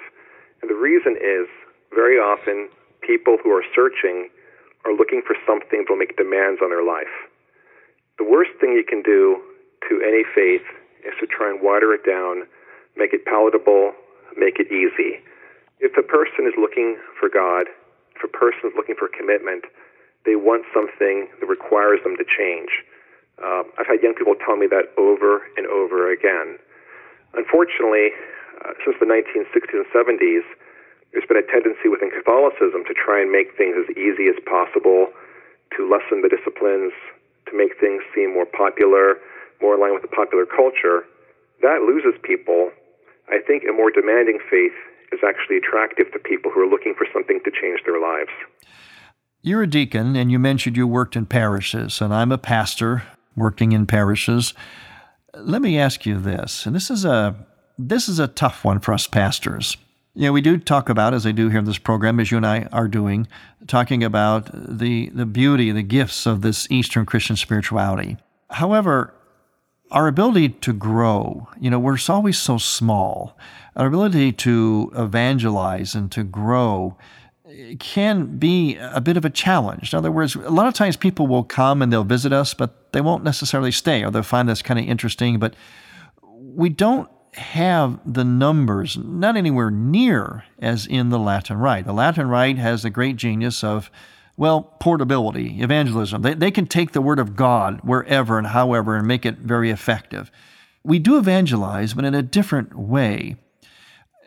And 0.61 0.69
the 0.69 0.75
reason 0.75 1.17
is 1.17 1.49
very 1.93 2.17
often 2.17 2.69
people 3.01 3.37
who 3.43 3.49
are 3.49 3.65
searching 3.75 4.29
are 4.85 4.93
looking 4.93 5.21
for 5.25 5.35
something 5.47 5.83
that 5.83 5.89
will 5.89 5.97
make 5.97 6.15
demands 6.15 6.61
on 6.61 6.69
their 6.69 6.85
life. 6.85 7.11
The 8.19 8.23
worst 8.23 8.51
thing 8.61 8.71
you 8.71 8.85
can 8.87 9.01
do 9.01 9.41
to 9.89 9.99
any 10.05 10.23
faith 10.23 10.63
is 11.03 11.17
to 11.19 11.27
try 11.27 11.49
and 11.49 11.59
water 11.59 11.91
it 11.91 12.05
down, 12.05 12.45
make 12.95 13.13
it 13.13 13.25
palatable, 13.25 13.91
make 14.37 14.59
it 14.59 14.69
easy. 14.69 15.19
If 15.79 15.97
a 15.97 16.05
person 16.05 16.45
is 16.45 16.53
looking 16.55 17.01
for 17.19 17.27
God, 17.27 17.65
if 18.15 18.23
a 18.23 18.31
person 18.31 18.69
is 18.69 18.73
looking 18.77 18.95
for 18.95 19.09
commitment, 19.09 19.65
they 20.25 20.35
want 20.35 20.63
something 20.73 21.27
that 21.39 21.47
requires 21.47 21.99
them 22.03 22.15
to 22.17 22.25
change. 22.25 22.83
Uh, 23.41 23.63
I've 23.77 23.87
had 23.87 23.99
young 24.01 24.15
people 24.15 24.35
tell 24.39 24.55
me 24.55 24.67
that 24.67 24.93
over 24.97 25.43
and 25.57 25.67
over 25.67 26.11
again. 26.11 26.59
Unfortunately, 27.33 28.13
uh, 28.63 28.77
since 28.85 28.95
the 29.01 29.09
1960s 29.09 29.73
and 29.73 29.89
70s, 29.91 30.45
there's 31.11 31.25
been 31.27 31.37
a 31.37 31.45
tendency 31.45 31.89
within 31.89 32.09
Catholicism 32.09 32.85
to 32.85 32.93
try 32.93 33.21
and 33.21 33.29
make 33.29 33.53
things 33.57 33.75
as 33.77 33.89
easy 33.97 34.29
as 34.29 34.37
possible, 34.45 35.09
to 35.77 35.85
lessen 35.85 36.21
the 36.21 36.29
disciplines, 36.29 36.93
to 37.49 37.51
make 37.53 37.77
things 37.79 38.01
seem 38.15 38.33
more 38.33 38.45
popular, 38.45 39.17
more 39.61 39.75
in 39.75 39.81
line 39.81 39.93
with 39.93 40.01
the 40.01 40.13
popular 40.13 40.45
culture. 40.45 41.05
That 41.61 41.85
loses 41.85 42.17
people. 42.21 42.71
I 43.29 43.39
think 43.45 43.63
a 43.69 43.73
more 43.73 43.89
demanding 43.89 44.39
faith 44.49 44.75
is 45.13 45.21
actually 45.21 45.57
attractive 45.57 46.11
to 46.13 46.19
people 46.19 46.49
who 46.49 46.61
are 46.61 46.69
looking 46.69 46.93
for 46.97 47.05
something 47.13 47.39
to 47.45 47.51
change 47.51 47.81
their 47.85 48.01
lives. 48.01 48.33
You're 49.45 49.63
a 49.63 49.67
deacon, 49.67 50.15
and 50.15 50.31
you 50.31 50.39
mentioned 50.39 50.77
you 50.77 50.87
worked 50.87 51.17
in 51.17 51.25
parishes, 51.25 51.99
and 51.99 52.13
I'm 52.13 52.31
a 52.31 52.37
pastor 52.37 53.03
working 53.35 53.73
in 53.73 53.85
parishes. 53.85 54.53
Let 55.35 55.61
me 55.61 55.77
ask 55.77 56.05
you 56.05 56.17
this, 56.17 56.65
and 56.65 56.73
this 56.73 56.89
is 56.89 57.03
a 57.03 57.35
this 57.77 58.07
is 58.07 58.19
a 58.19 58.29
tough 58.29 58.63
one 58.63 58.79
for 58.79 58.93
us 58.93 59.05
pastors. 59.05 59.75
You 60.15 60.27
know, 60.27 60.31
we 60.31 60.39
do 60.39 60.57
talk 60.57 60.87
about, 60.87 61.13
as 61.13 61.25
I 61.25 61.33
do 61.33 61.49
here 61.49 61.59
in 61.59 61.65
this 61.65 61.77
program, 61.77 62.21
as 62.21 62.31
you 62.31 62.37
and 62.37 62.45
I 62.45 62.69
are 62.71 62.87
doing, 62.87 63.27
talking 63.67 64.01
about 64.01 64.49
the 64.53 65.09
the 65.09 65.25
beauty, 65.25 65.71
the 65.71 65.83
gifts 65.83 66.25
of 66.25 66.41
this 66.41 66.65
Eastern 66.71 67.05
Christian 67.05 67.35
spirituality. 67.35 68.15
However, 68.49 69.13
our 69.91 70.07
ability 70.07 70.49
to 70.49 70.71
grow, 70.71 71.49
you 71.59 71.69
know, 71.69 71.79
we're 71.79 71.97
always 72.07 72.37
so 72.37 72.57
small. 72.57 73.37
Our 73.75 73.87
ability 73.87 74.31
to 74.31 74.89
evangelize 74.95 75.95
and 75.95 76.09
to 76.13 76.23
grow 76.23 76.97
can 77.79 78.37
be 78.37 78.77
a 78.77 79.01
bit 79.01 79.17
of 79.17 79.25
a 79.25 79.29
challenge. 79.29 79.93
In 79.93 79.97
other 79.97 80.11
words, 80.11 80.35
a 80.35 80.49
lot 80.49 80.67
of 80.67 80.73
times 80.73 80.97
people 80.97 81.27
will 81.27 81.43
come 81.43 81.81
and 81.81 81.91
they'll 81.91 82.03
visit 82.03 82.33
us, 82.33 82.53
but 82.53 82.91
they 82.93 83.01
won't 83.01 83.23
necessarily 83.23 83.71
stay, 83.71 84.03
or 84.03 84.11
they'll 84.11 84.23
find 84.23 84.49
this 84.49 84.61
kind 84.61 84.79
of 84.79 84.85
interesting. 84.85 85.39
But 85.39 85.55
we 86.21 86.69
don't 86.69 87.09
have 87.35 87.99
the 88.05 88.23
numbers, 88.23 88.97
not 88.97 89.35
anywhere 89.35 89.71
near 89.71 90.43
as 90.59 90.85
in 90.85 91.09
the 91.09 91.19
Latin 91.19 91.57
Rite. 91.57 91.85
The 91.85 91.93
Latin 91.93 92.27
Rite 92.27 92.57
has 92.57 92.83
the 92.83 92.89
great 92.89 93.15
genius 93.15 93.63
of, 93.63 93.89
well, 94.37 94.61
portability, 94.79 95.61
evangelism. 95.61 96.21
They, 96.21 96.33
they 96.33 96.51
can 96.51 96.67
take 96.67 96.91
the 96.91 97.01
Word 97.01 97.19
of 97.19 97.35
God 97.35 97.81
wherever 97.83 98.37
and 98.37 98.47
however 98.47 98.95
and 98.95 99.07
make 99.07 99.25
it 99.25 99.37
very 99.39 99.71
effective. 99.71 100.31
We 100.83 100.99
do 100.99 101.17
evangelize, 101.17 101.93
but 101.93 102.05
in 102.05 102.13
a 102.13 102.21
different 102.21 102.75
way 102.77 103.37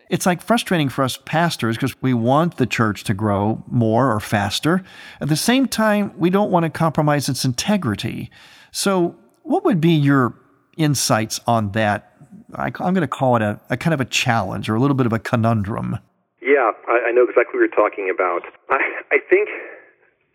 it's 0.09 0.27
like 0.27 0.41
frustrating 0.41 0.89
for 0.89 1.03
us 1.03 1.19
pastors 1.25 1.77
because 1.77 2.01
we 2.01 2.15
want 2.15 2.57
the 2.57 2.67
church 2.67 3.05
to 3.05 3.15
grow 3.15 3.63
more 3.67 4.13
or 4.13 4.21
faster. 4.21 4.83
At 5.21 5.29
the 5.29 5.37
same 5.37 5.67
time, 5.67 6.13
we 6.17 6.31
don't 6.31 6.51
want 6.51 6.65
to 6.65 6.71
compromise 6.71 7.29
its 7.29 7.45
integrity. 7.45 8.31
So, 8.71 9.17
what 9.43 9.65
would 9.65 9.81
be 9.81 9.93
your 9.93 10.35
insights 10.77 11.41
on 11.47 11.73
that? 11.73 12.13
I, 12.55 12.67
am 12.67 12.95
going 12.95 13.01
to 13.01 13.09
call 13.09 13.37
it 13.37 13.43
a, 13.43 13.61
a, 13.71 13.77
kind 13.77 13.95
of 13.95 14.01
a 14.01 14.05
challenge 14.05 14.69
or 14.69 14.75
a 14.75 14.81
little 14.81 14.97
bit 14.97 15.07
of 15.07 15.13
a 15.13 15.19
conundrum. 15.19 15.99
Yeah, 16.41 16.71
I, 16.89 17.09
I 17.09 17.13
know 17.13 17.23
exactly 17.23 17.59
what 17.59 17.67
you're 17.67 17.69
talking 17.69 18.11
about. 18.13 18.43
I, 18.71 18.79
I 19.13 19.19
think, 19.31 19.49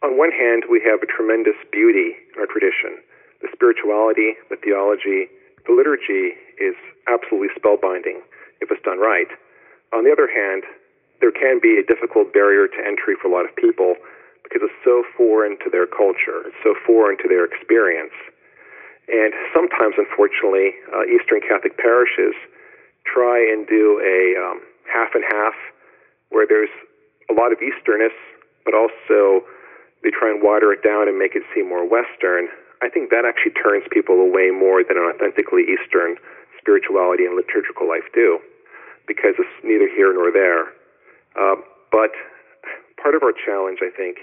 on 0.03 0.17
one 0.17 0.31
hand, 0.31 0.63
we 0.69 0.81
have 0.85 1.01
a 1.01 1.05
tremendous 1.05 1.55
beauty 1.71 2.15
in 2.33 2.39
our 2.39 2.47
tradition. 2.47 2.99
The 3.41 3.49
spirituality, 3.53 4.35
the 4.49 4.57
theology, 4.57 5.27
the 5.65 5.73
liturgy 5.73 6.35
is 6.59 6.75
absolutely 7.07 7.49
spellbinding 7.57 8.19
if 8.61 8.69
it's 8.71 8.81
done 8.83 8.99
right. 8.99 9.27
On 9.93 10.03
the 10.03 10.11
other 10.11 10.27
hand, 10.31 10.63
there 11.19 11.31
can 11.31 11.59
be 11.61 11.77
a 11.77 11.85
difficult 11.85 12.33
barrier 12.33 12.67
to 12.67 12.79
entry 12.81 13.15
for 13.19 13.27
a 13.27 13.31
lot 13.31 13.45
of 13.45 13.55
people 13.55 13.95
because 14.43 14.63
it's 14.63 14.81
so 14.83 15.03
foreign 15.15 15.55
to 15.63 15.69
their 15.69 15.85
culture, 15.85 16.47
it's 16.49 16.57
so 16.63 16.73
foreign 16.85 17.15
to 17.19 17.27
their 17.29 17.45
experience. 17.45 18.15
And 19.07 19.33
sometimes, 19.53 19.95
unfortunately, 19.97 20.73
uh, 20.89 21.03
Eastern 21.05 21.39
Catholic 21.43 21.77
parishes 21.77 22.33
try 23.05 23.37
and 23.37 23.67
do 23.67 23.99
a 23.99 24.21
um, 24.39 24.61
half 24.87 25.13
and 25.13 25.23
half 25.27 25.53
where 26.29 26.47
there's 26.47 26.71
a 27.29 27.33
lot 27.33 27.51
of 27.51 27.59
Easternness, 27.59 28.15
but 28.65 28.73
also 28.73 29.43
they 30.03 30.09
try 30.09 30.31
and 30.31 30.41
water 30.41 30.71
it 30.71 30.81
down 30.81 31.07
and 31.07 31.19
make 31.19 31.35
it 31.35 31.43
seem 31.53 31.69
more 31.69 31.83
Western. 31.83 32.47
I 32.81 32.89
think 32.89 33.11
that 33.11 33.25
actually 33.27 33.53
turns 33.59 33.83
people 33.91 34.15
away 34.19 34.49
more 34.49 34.83
than 34.83 34.97
an 34.97 35.05
authentically 35.11 35.67
Eastern 35.67 36.15
spirituality 36.57 37.25
and 37.25 37.35
liturgical 37.35 37.87
life 37.87 38.07
do 38.13 38.39
because 39.07 39.35
it's 39.39 39.57
neither 39.63 39.89
here 39.89 40.13
nor 40.13 40.31
there. 40.31 40.73
Uh, 41.35 41.55
but 41.91 42.11
part 43.01 43.15
of 43.15 43.23
our 43.23 43.33
challenge, 43.33 43.79
I 43.81 43.89
think, 43.95 44.17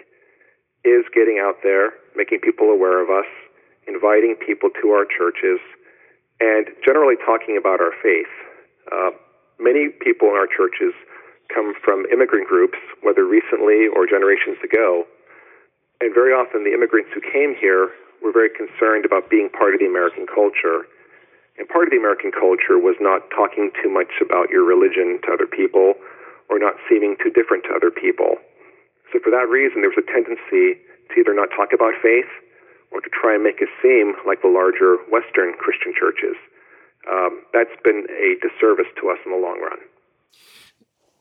is 0.84 1.04
getting 1.14 1.38
out 1.42 1.60
there, 1.62 1.92
making 2.14 2.40
people 2.40 2.70
aware 2.70 3.02
of 3.02 3.10
us, 3.10 3.28
inviting 3.86 4.36
people 4.38 4.70
to 4.80 4.90
our 4.90 5.04
churches, 5.04 5.58
and 6.40 6.70
generally 6.84 7.16
talking 7.26 7.58
about 7.58 7.80
our 7.80 7.92
faith. 8.02 8.30
Uh, 8.92 9.10
many 9.58 9.88
people 9.90 10.28
in 10.28 10.36
our 10.38 10.46
churches 10.46 10.94
come 11.52 11.74
from 11.82 12.06
immigrant 12.12 12.46
groups, 12.46 12.78
whether 13.02 13.24
recently 13.24 13.88
or 13.88 14.06
generations 14.06 14.56
ago. 14.62 15.04
And 16.00 16.14
very 16.14 16.30
often, 16.30 16.62
the 16.62 16.72
immigrants 16.72 17.10
who 17.12 17.20
came 17.20 17.56
here 17.58 17.90
were 18.22 18.30
very 18.30 18.50
concerned 18.50 19.04
about 19.04 19.30
being 19.30 19.50
part 19.50 19.74
of 19.74 19.80
the 19.80 19.86
American 19.86 20.26
culture 20.26 20.86
part 21.66 21.88
of 21.88 21.90
the 21.90 21.98
American 21.98 22.30
culture 22.30 22.78
was 22.78 22.94
not 23.02 23.26
talking 23.34 23.74
too 23.82 23.90
much 23.90 24.22
about 24.22 24.50
your 24.50 24.62
religion 24.62 25.18
to 25.26 25.34
other 25.34 25.46
people 25.46 25.98
or 26.46 26.58
not 26.58 26.78
seeming 26.86 27.16
too 27.18 27.30
different 27.34 27.64
to 27.66 27.74
other 27.74 27.90
people. 27.90 28.38
So, 29.10 29.18
for 29.18 29.30
that 29.34 29.50
reason, 29.50 29.82
there 29.82 29.90
was 29.90 29.98
a 29.98 30.06
tendency 30.06 30.78
to 31.10 31.14
either 31.18 31.34
not 31.34 31.50
talk 31.50 31.72
about 31.72 31.98
faith 31.98 32.28
or 32.92 33.00
to 33.00 33.10
try 33.10 33.34
and 33.34 33.42
make 33.42 33.60
it 33.60 33.68
seem 33.82 34.14
like 34.26 34.40
the 34.42 34.52
larger 34.52 34.96
Western 35.10 35.52
Christian 35.58 35.92
churches. 35.96 36.36
Um, 37.08 37.42
that's 37.52 37.74
been 37.84 38.06
a 38.10 38.36
disservice 38.40 38.88
to 39.00 39.08
us 39.10 39.18
in 39.24 39.32
the 39.32 39.40
long 39.40 39.60
run. 39.60 39.80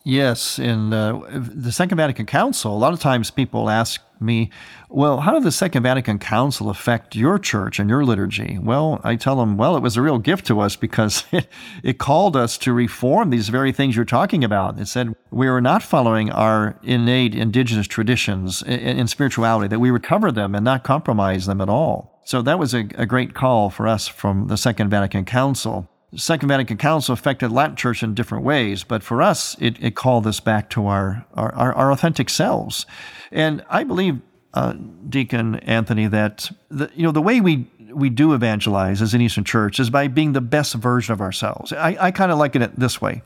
Yes, 0.07 0.57
in 0.57 0.93
uh, 0.93 1.19
the 1.33 1.73
Second 1.73 1.97
Vatican 1.97 2.25
Council, 2.25 2.73
a 2.73 2.79
lot 2.79 2.93
of 2.93 3.01
times 3.01 3.29
people 3.29 3.69
ask 3.69 3.99
me, 4.21 4.49
well, 4.87 5.19
how 5.19 5.33
did 5.33 5.43
the 5.43 5.51
Second 5.51 5.83
Vatican 5.83 6.17
Council 6.17 6.69
affect 6.69 7.13
your 7.13 7.37
church 7.37 7.77
and 7.77 7.89
your 7.89 8.05
liturgy? 8.05 8.57
Well, 8.57 9.01
I 9.03 9.17
tell 9.17 9.35
them, 9.35 9.57
well, 9.57 9.75
it 9.75 9.81
was 9.81 9.97
a 9.97 10.01
real 10.01 10.17
gift 10.17 10.47
to 10.47 10.61
us 10.61 10.77
because 10.77 11.25
it, 11.33 11.49
it 11.83 11.97
called 11.97 12.37
us 12.37 12.57
to 12.59 12.71
reform 12.71 13.31
these 13.31 13.49
very 13.49 13.73
things 13.73 13.97
you're 13.97 14.05
talking 14.05 14.45
about. 14.45 14.79
It 14.79 14.87
said 14.87 15.13
we 15.29 15.49
were 15.49 15.59
not 15.59 15.83
following 15.83 16.31
our 16.31 16.79
innate 16.83 17.35
indigenous 17.35 17.85
traditions 17.85 18.61
in, 18.61 18.79
in 18.79 19.07
spirituality, 19.09 19.67
that 19.67 19.79
we 19.79 19.91
recover 19.91 20.31
them 20.31 20.55
and 20.55 20.63
not 20.63 20.85
compromise 20.85 21.47
them 21.47 21.59
at 21.59 21.67
all. 21.67 22.21
So 22.23 22.41
that 22.43 22.57
was 22.57 22.73
a, 22.73 22.87
a 22.95 23.05
great 23.05 23.33
call 23.33 23.69
for 23.69 23.89
us 23.89 24.07
from 24.07 24.47
the 24.47 24.55
Second 24.55 24.89
Vatican 24.89 25.25
Council. 25.25 25.89
Second 26.15 26.47
Vatican 26.47 26.77
Council 26.77 27.13
affected 27.13 27.51
Latin 27.51 27.75
Church 27.75 28.01
in 28.01 28.13
different 28.13 28.45
ways, 28.45 28.83
but 28.83 29.03
for 29.03 29.21
us, 29.21 29.57
it, 29.59 29.75
it 29.83 29.95
called 29.95 30.25
us 30.25 30.39
back 30.39 30.69
to 30.69 30.87
our, 30.87 31.25
our, 31.33 31.73
our, 31.73 31.91
authentic 31.91 32.29
selves. 32.29 32.85
And 33.29 33.63
I 33.69 33.83
believe, 33.83 34.21
uh, 34.53 34.73
Deacon 35.09 35.55
Anthony, 35.55 36.07
that 36.07 36.49
the, 36.69 36.89
you 36.95 37.03
know 37.03 37.11
the 37.11 37.21
way 37.21 37.41
we 37.41 37.67
we 37.93 38.09
do 38.09 38.33
evangelize 38.33 39.01
as 39.01 39.13
an 39.13 39.21
Eastern 39.21 39.43
Church 39.43 39.79
is 39.79 39.89
by 39.89 40.07
being 40.07 40.33
the 40.33 40.41
best 40.41 40.75
version 40.75 41.13
of 41.13 41.21
ourselves. 41.21 41.73
I, 41.73 41.97
I 41.99 42.11
kind 42.11 42.31
of 42.31 42.37
like 42.37 42.55
it 42.55 42.79
this 42.79 43.01
way. 43.01 43.21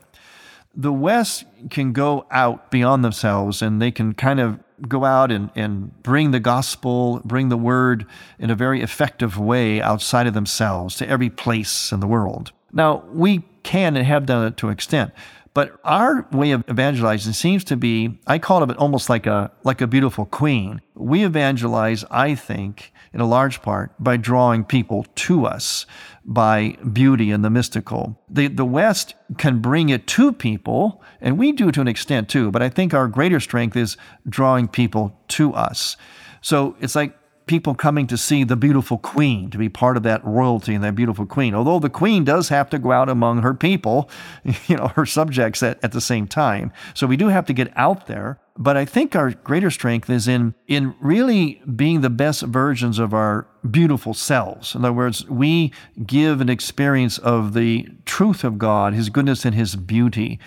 The 0.74 0.92
West 0.92 1.44
can 1.70 1.92
go 1.92 2.26
out 2.30 2.70
beyond 2.70 3.04
themselves 3.04 3.60
and 3.60 3.82
they 3.82 3.90
can 3.90 4.14
kind 4.14 4.40
of 4.40 4.58
go 4.88 5.04
out 5.04 5.30
and, 5.30 5.50
and 5.54 6.02
bring 6.02 6.30
the 6.30 6.40
gospel, 6.40 7.20
bring 7.24 7.48
the 7.48 7.56
word 7.56 8.06
in 8.38 8.50
a 8.50 8.54
very 8.54 8.80
effective 8.80 9.38
way 9.38 9.80
outside 9.80 10.26
of 10.26 10.34
themselves 10.34 10.96
to 10.96 11.08
every 11.08 11.30
place 11.30 11.92
in 11.92 12.00
the 12.00 12.06
world. 12.06 12.52
Now, 12.72 13.04
we 13.12 13.42
can 13.62 13.96
and 13.96 14.06
have 14.06 14.26
done 14.26 14.46
it 14.46 14.56
to 14.58 14.68
an 14.68 14.72
extent, 14.72 15.12
but 15.54 15.78
our 15.84 16.26
way 16.32 16.52
of 16.52 16.64
evangelizing 16.68 17.34
seems 17.34 17.62
to 17.64 17.76
be, 17.76 18.18
I 18.26 18.38
call 18.38 18.62
it 18.62 18.76
almost 18.78 19.10
like 19.10 19.26
a, 19.26 19.50
like 19.64 19.82
a 19.82 19.86
beautiful 19.86 20.24
queen. 20.24 20.80
We 20.94 21.24
evangelize, 21.24 22.04
I 22.10 22.34
think, 22.34 22.92
in 23.12 23.20
a 23.20 23.26
large 23.26 23.60
part 23.60 23.92
by 24.02 24.16
drawing 24.16 24.64
people 24.64 25.04
to 25.14 25.44
us 25.44 25.84
by 26.24 26.76
beauty 26.92 27.30
and 27.30 27.44
the 27.44 27.50
mystical. 27.50 28.18
The, 28.30 28.48
the 28.48 28.64
West 28.64 29.14
can 29.36 29.60
bring 29.60 29.90
it 29.90 30.06
to 30.08 30.32
people, 30.32 31.02
and 31.20 31.36
we 31.36 31.52
do 31.52 31.70
to 31.70 31.80
an 31.82 31.88
extent 31.88 32.30
too, 32.30 32.50
but 32.50 32.62
I 32.62 32.70
think 32.70 32.94
our 32.94 33.08
greater 33.08 33.40
strength 33.40 33.76
is 33.76 33.98
drawing 34.26 34.68
people 34.68 35.14
to 35.28 35.52
us. 35.52 35.98
So 36.40 36.76
it's 36.80 36.94
like 36.94 37.14
people 37.46 37.74
coming 37.74 38.06
to 38.06 38.16
see 38.16 38.44
the 38.44 38.56
beautiful 38.56 38.98
queen, 38.98 39.50
to 39.50 39.58
be 39.58 39.68
part 39.68 39.96
of 39.96 40.02
that 40.04 40.24
royalty 40.24 40.74
and 40.74 40.84
that 40.84 40.94
beautiful 40.94 41.26
queen. 41.26 41.54
Although 41.54 41.78
the 41.78 41.90
queen 41.90 42.24
does 42.24 42.48
have 42.48 42.70
to 42.70 42.78
go 42.78 42.92
out 42.92 43.08
among 43.08 43.42
her 43.42 43.54
people, 43.54 44.08
you 44.66 44.76
know, 44.76 44.88
her 44.88 45.06
subjects 45.06 45.62
at, 45.62 45.82
at 45.82 45.92
the 45.92 46.00
same 46.00 46.26
time. 46.26 46.72
So 46.94 47.06
we 47.06 47.16
do 47.16 47.28
have 47.28 47.46
to 47.46 47.52
get 47.52 47.72
out 47.76 48.06
there. 48.06 48.40
But 48.56 48.76
I 48.76 48.84
think 48.84 49.16
our 49.16 49.30
greater 49.30 49.70
strength 49.70 50.10
is 50.10 50.28
in, 50.28 50.54
in 50.66 50.94
really 51.00 51.62
being 51.74 52.02
the 52.02 52.10
best 52.10 52.42
versions 52.42 52.98
of 52.98 53.14
our 53.14 53.46
beautiful 53.70 54.12
selves. 54.12 54.74
In 54.74 54.84
other 54.84 54.92
words, 54.92 55.26
we 55.28 55.72
give 56.04 56.40
an 56.40 56.50
experience 56.50 57.16
of 57.18 57.54
the 57.54 57.88
truth 58.04 58.44
of 58.44 58.58
God, 58.58 58.92
His 58.92 59.08
goodness 59.08 59.46
and 59.46 59.54
His 59.54 59.74
beauty. 59.74 60.38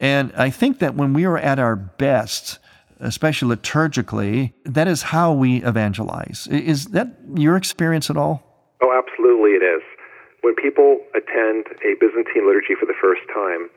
And 0.00 0.32
I 0.34 0.48
think 0.48 0.78
that 0.78 0.94
when 0.94 1.12
we 1.12 1.24
are 1.24 1.38
at 1.38 1.58
our 1.58 1.76
best, 1.76 2.58
especially 3.02 3.54
liturgically, 3.54 4.52
that 4.64 4.88
is 4.88 5.02
how 5.02 5.32
we 5.32 5.62
evangelize. 5.64 6.46
Is 6.50 6.86
that 6.86 7.08
your 7.34 7.56
experience 7.56 8.08
at 8.08 8.16
all? 8.16 8.42
Oh, 8.82 8.90
absolutely, 8.96 9.50
it 9.50 9.62
is. 9.62 9.82
When 10.40 10.54
people 10.54 10.98
attend 11.14 11.66
a 11.84 11.94
Byzantine 12.00 12.46
liturgy 12.46 12.74
for 12.78 12.86
the 12.86 12.96
first 13.00 13.22
time 13.32 13.68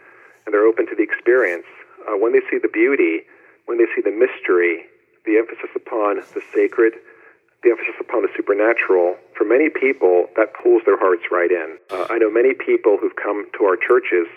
and 0.45 0.53
they're 0.53 0.65
open 0.65 0.87
to 0.87 0.95
the 0.95 1.03
experience, 1.03 1.65
uh, 2.07 2.17
when 2.17 2.33
they 2.33 2.41
see 2.49 2.57
the 2.61 2.69
beauty, 2.69 3.21
when 3.65 3.77
they 3.77 3.85
see 3.95 4.01
the 4.01 4.13
mystery, 4.13 4.85
the 5.25 5.37
emphasis 5.37 5.69
upon 5.75 6.21
the 6.33 6.41
sacred, 6.53 6.93
the 7.63 7.71
emphasis 7.71 7.95
upon 7.99 8.21
the 8.21 8.29
supernatural, 8.37 9.17
for 9.35 9.43
many 9.43 9.69
people, 9.69 10.29
that 10.37 10.53
pulls 10.53 10.83
their 10.85 10.97
hearts 10.97 11.23
right 11.31 11.49
in. 11.49 11.77
Uh, 11.89 12.05
I 12.09 12.19
know 12.19 12.29
many 12.29 12.53
people 12.53 12.97
who've 13.01 13.15
come 13.15 13.49
to 13.57 13.65
our 13.65 13.75
churches 13.75 14.29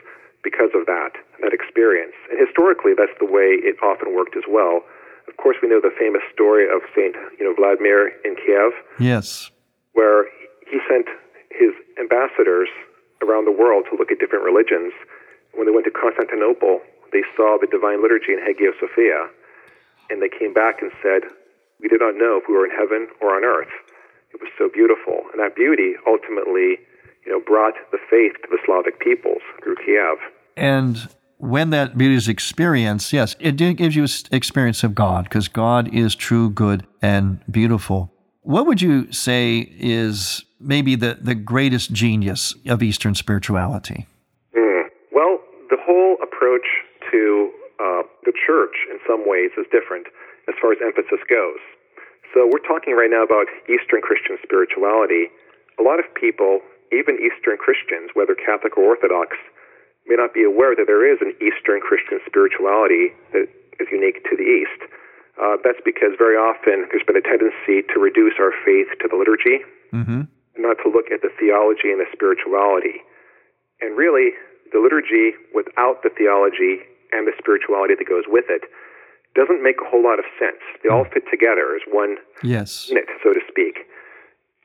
because 0.43 0.71
of 0.75 0.87
that, 0.87 1.13
that 1.43 1.53
experience. 1.53 2.15
And 2.31 2.39
historically, 2.39 2.93
that's 2.97 3.15
the 3.19 3.27
way 3.27 3.59
it 3.59 3.77
often 3.83 4.15
worked 4.15 4.37
as 4.37 4.45
well. 4.49 4.83
Of 5.27 5.37
course, 5.37 5.57
we 5.63 5.69
know 5.69 5.81
the 5.81 5.93
famous 5.99 6.23
story 6.33 6.65
of 6.65 6.81
Saint, 6.95 7.17
you 7.39 7.45
know, 7.45 7.53
Vladimir 7.53 8.09
in 8.25 8.35
Kiev. 8.37 8.73
Yes. 8.99 9.51
Where 9.93 10.27
he 10.67 10.79
sent 10.89 11.07
his 11.51 11.75
ambassadors 12.01 12.69
around 13.21 13.45
the 13.45 13.53
world 13.53 13.85
to 13.91 13.97
look 13.97 14.11
at 14.11 14.19
different 14.19 14.45
religions. 14.45 14.93
When 15.53 15.67
they 15.67 15.73
went 15.73 15.85
to 15.87 15.91
Constantinople, 15.91 16.81
they 17.13 17.25
saw 17.37 17.59
the 17.61 17.67
divine 17.67 18.01
liturgy 18.01 18.33
in 18.33 18.39
Hagia 18.39 18.73
Sophia, 18.79 19.29
and 20.09 20.23
they 20.23 20.29
came 20.29 20.55
back 20.55 20.81
and 20.81 20.93
said, 21.03 21.27
"We 21.81 21.89
did 21.89 22.01
not 22.01 22.17
know 22.17 22.39
if 22.39 22.49
we 22.49 22.55
were 22.55 22.65
in 22.65 22.71
heaven 22.71 23.09
or 23.21 23.35
on 23.35 23.45
earth. 23.45 23.73
It 24.33 24.41
was 24.41 24.51
so 24.57 24.69
beautiful." 24.69 25.27
And 25.33 25.41
that 25.41 25.57
beauty 25.57 25.97
ultimately 26.07 26.79
you 27.29 27.35
know, 27.35 27.45
brought 27.45 27.75
the 27.93 27.99
faith 28.09 28.33
to 28.41 28.49
the 28.51 28.59
Slavic 28.65 28.99
peoples 29.01 29.43
through 29.63 29.77
Kiev. 29.85 30.17
And 30.57 30.97
when 31.37 31.69
that 31.71 31.99
beauty 31.99 32.15
is 32.15 32.27
experienced, 32.27 33.13
yes, 33.13 33.37
it 33.39 33.57
gives 33.57 33.95
you 33.95 34.05
an 34.05 34.09
experience 34.33 34.83
of 34.83 34.95
God 34.95 35.25
because 35.25 35.47
God 35.47 35.95
is 35.95 36.15
true, 36.15 36.49
good, 36.49 36.87
and 37.03 37.41
beautiful. 37.51 38.11
What 38.43 38.67
would 38.67 38.81
you 38.81 39.13
say 39.13 39.59
is 39.79 40.43
maybe 40.59 40.97
the, 40.97 41.19
the 41.21 41.35
greatest 41.35 41.93
genius 41.93 42.55
of 42.67 42.83
Eastern 42.83 43.15
spirituality? 43.15 44.07
Mm. 44.57 44.85
Well, 45.13 45.39
the 45.69 45.77
whole 45.79 46.17
approach 46.23 46.67
to 47.13 47.53
uh, 47.79 48.03
the 48.25 48.33
church 48.33 48.75
in 48.91 48.99
some 49.07 49.29
ways 49.29 49.51
is 49.59 49.67
different 49.71 50.07
as 50.49 50.55
far 50.63 50.73
as 50.73 50.79
emphasis 50.83 51.21
goes. 51.29 51.61
So 52.33 52.49
we're 52.51 52.65
talking 52.67 52.97
right 52.97 53.11
now 53.11 53.23
about 53.23 53.47
Eastern 53.69 54.01
Christian 54.01 54.39
spirituality. 54.43 55.29
A 55.79 55.83
lot 55.83 55.99
of 55.99 56.07
people 56.15 56.61
even 56.93 57.21
Eastern 57.21 57.57
Christians, 57.57 58.11
whether 58.15 58.35
Catholic 58.35 58.77
or 58.77 58.97
Orthodox, 58.97 59.37
may 60.07 60.17
not 60.17 60.33
be 60.33 60.43
aware 60.43 60.75
that 60.75 60.89
there 60.89 61.05
is 61.05 61.21
an 61.21 61.37
Eastern 61.39 61.81
Christian 61.81 62.19
spirituality 62.25 63.13
that 63.33 63.49
is 63.79 63.89
unique 63.93 64.25
to 64.25 64.35
the 64.37 64.47
East. 64.47 64.81
Uh, 65.39 65.61
that's 65.63 65.79
because 65.85 66.19
very 66.19 66.35
often 66.35 66.89
there's 66.91 67.07
been 67.07 67.21
a 67.21 67.23
tendency 67.23 67.87
to 67.95 68.01
reduce 68.01 68.35
our 68.41 68.51
faith 68.67 68.91
to 68.99 69.07
the 69.07 69.15
liturgy, 69.15 69.63
mm-hmm. 69.95 70.27
not 70.59 70.77
to 70.83 70.91
look 70.91 71.13
at 71.15 71.23
the 71.23 71.31
theology 71.39 71.95
and 71.95 72.01
the 72.03 72.11
spirituality. 72.11 72.99
And 73.79 73.95
really, 73.95 74.35
the 74.73 74.83
liturgy 74.83 75.39
without 75.55 76.03
the 76.03 76.11
theology 76.11 76.83
and 77.13 77.29
the 77.29 77.37
spirituality 77.39 77.95
that 77.95 78.09
goes 78.09 78.27
with 78.27 78.51
it 78.51 78.67
doesn't 79.39 79.63
make 79.63 79.79
a 79.79 79.87
whole 79.87 80.03
lot 80.03 80.19
of 80.19 80.27
sense. 80.41 80.59
They 80.83 80.91
all 80.91 81.05
fit 81.05 81.23
together 81.31 81.77
as 81.77 81.85
one 81.87 82.17
yes. 82.43 82.89
unit, 82.89 83.07
so 83.23 83.33
to 83.33 83.41
speak. 83.47 83.87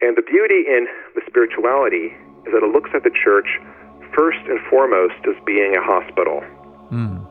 And 0.04 0.18
the 0.20 0.22
beauty 0.22 0.68
in 0.68 0.84
the 1.16 1.22
spirituality 1.26 2.12
is 2.44 2.52
that 2.52 2.60
it 2.60 2.72
looks 2.76 2.92
at 2.94 3.08
the 3.08 3.16
church 3.24 3.48
first 4.12 4.44
and 4.52 4.60
foremost 4.68 5.16
as 5.24 5.39
being 5.48 5.80
a 5.80 5.82
hospital. 5.82 6.44
Mm. 6.92 7.24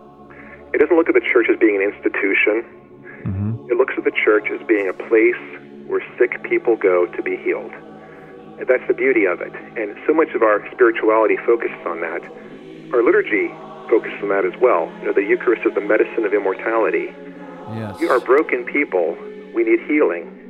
It 0.72 0.80
doesn't 0.80 0.96
look 0.96 1.12
at 1.12 1.14
the 1.14 1.20
church 1.20 1.52
as 1.52 1.58
being 1.60 1.76
an 1.76 1.84
institution. 1.84 2.64
Mm-hmm. 3.28 3.70
It 3.70 3.76
looks 3.76 3.92
at 3.98 4.04
the 4.04 4.16
church 4.24 4.48
as 4.48 4.66
being 4.66 4.88
a 4.88 4.96
place 4.96 5.36
where 5.84 6.00
sick 6.16 6.42
people 6.48 6.76
go 6.76 7.04
to 7.12 7.22
be 7.22 7.36
healed. 7.36 7.72
And 8.56 8.64
that's 8.64 8.88
the 8.88 8.96
beauty 8.96 9.26
of 9.28 9.44
it. 9.44 9.52
And 9.76 9.92
so 10.08 10.14
much 10.16 10.32
of 10.32 10.40
our 10.40 10.64
spirituality 10.72 11.36
focuses 11.44 11.76
on 11.84 12.00
that. 12.00 12.24
Our 12.96 13.04
liturgy 13.04 13.52
focuses 13.92 14.16
on 14.24 14.32
that 14.32 14.48
as 14.48 14.56
well. 14.64 14.88
You 15.00 15.12
know, 15.12 15.12
the 15.12 15.28
Eucharist 15.28 15.68
is 15.68 15.74
the 15.74 15.84
medicine 15.84 16.24
of 16.24 16.32
immortality. 16.32 17.12
Yes. 17.76 18.00
We 18.00 18.08
are 18.08 18.18
broken 18.18 18.64
people. 18.64 19.12
We 19.52 19.62
need 19.62 19.84
healing. 19.84 20.41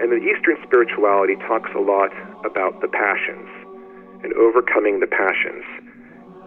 And 0.00 0.12
the 0.12 0.22
Eastern 0.22 0.56
spirituality 0.62 1.34
talks 1.46 1.70
a 1.74 1.80
lot 1.80 2.10
about 2.44 2.80
the 2.80 2.88
passions 2.88 3.48
and 4.22 4.32
overcoming 4.34 5.00
the 5.00 5.06
passions. 5.06 5.64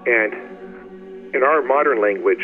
And 0.05 1.35
in 1.35 1.43
our 1.43 1.61
modern 1.61 2.01
language, 2.01 2.41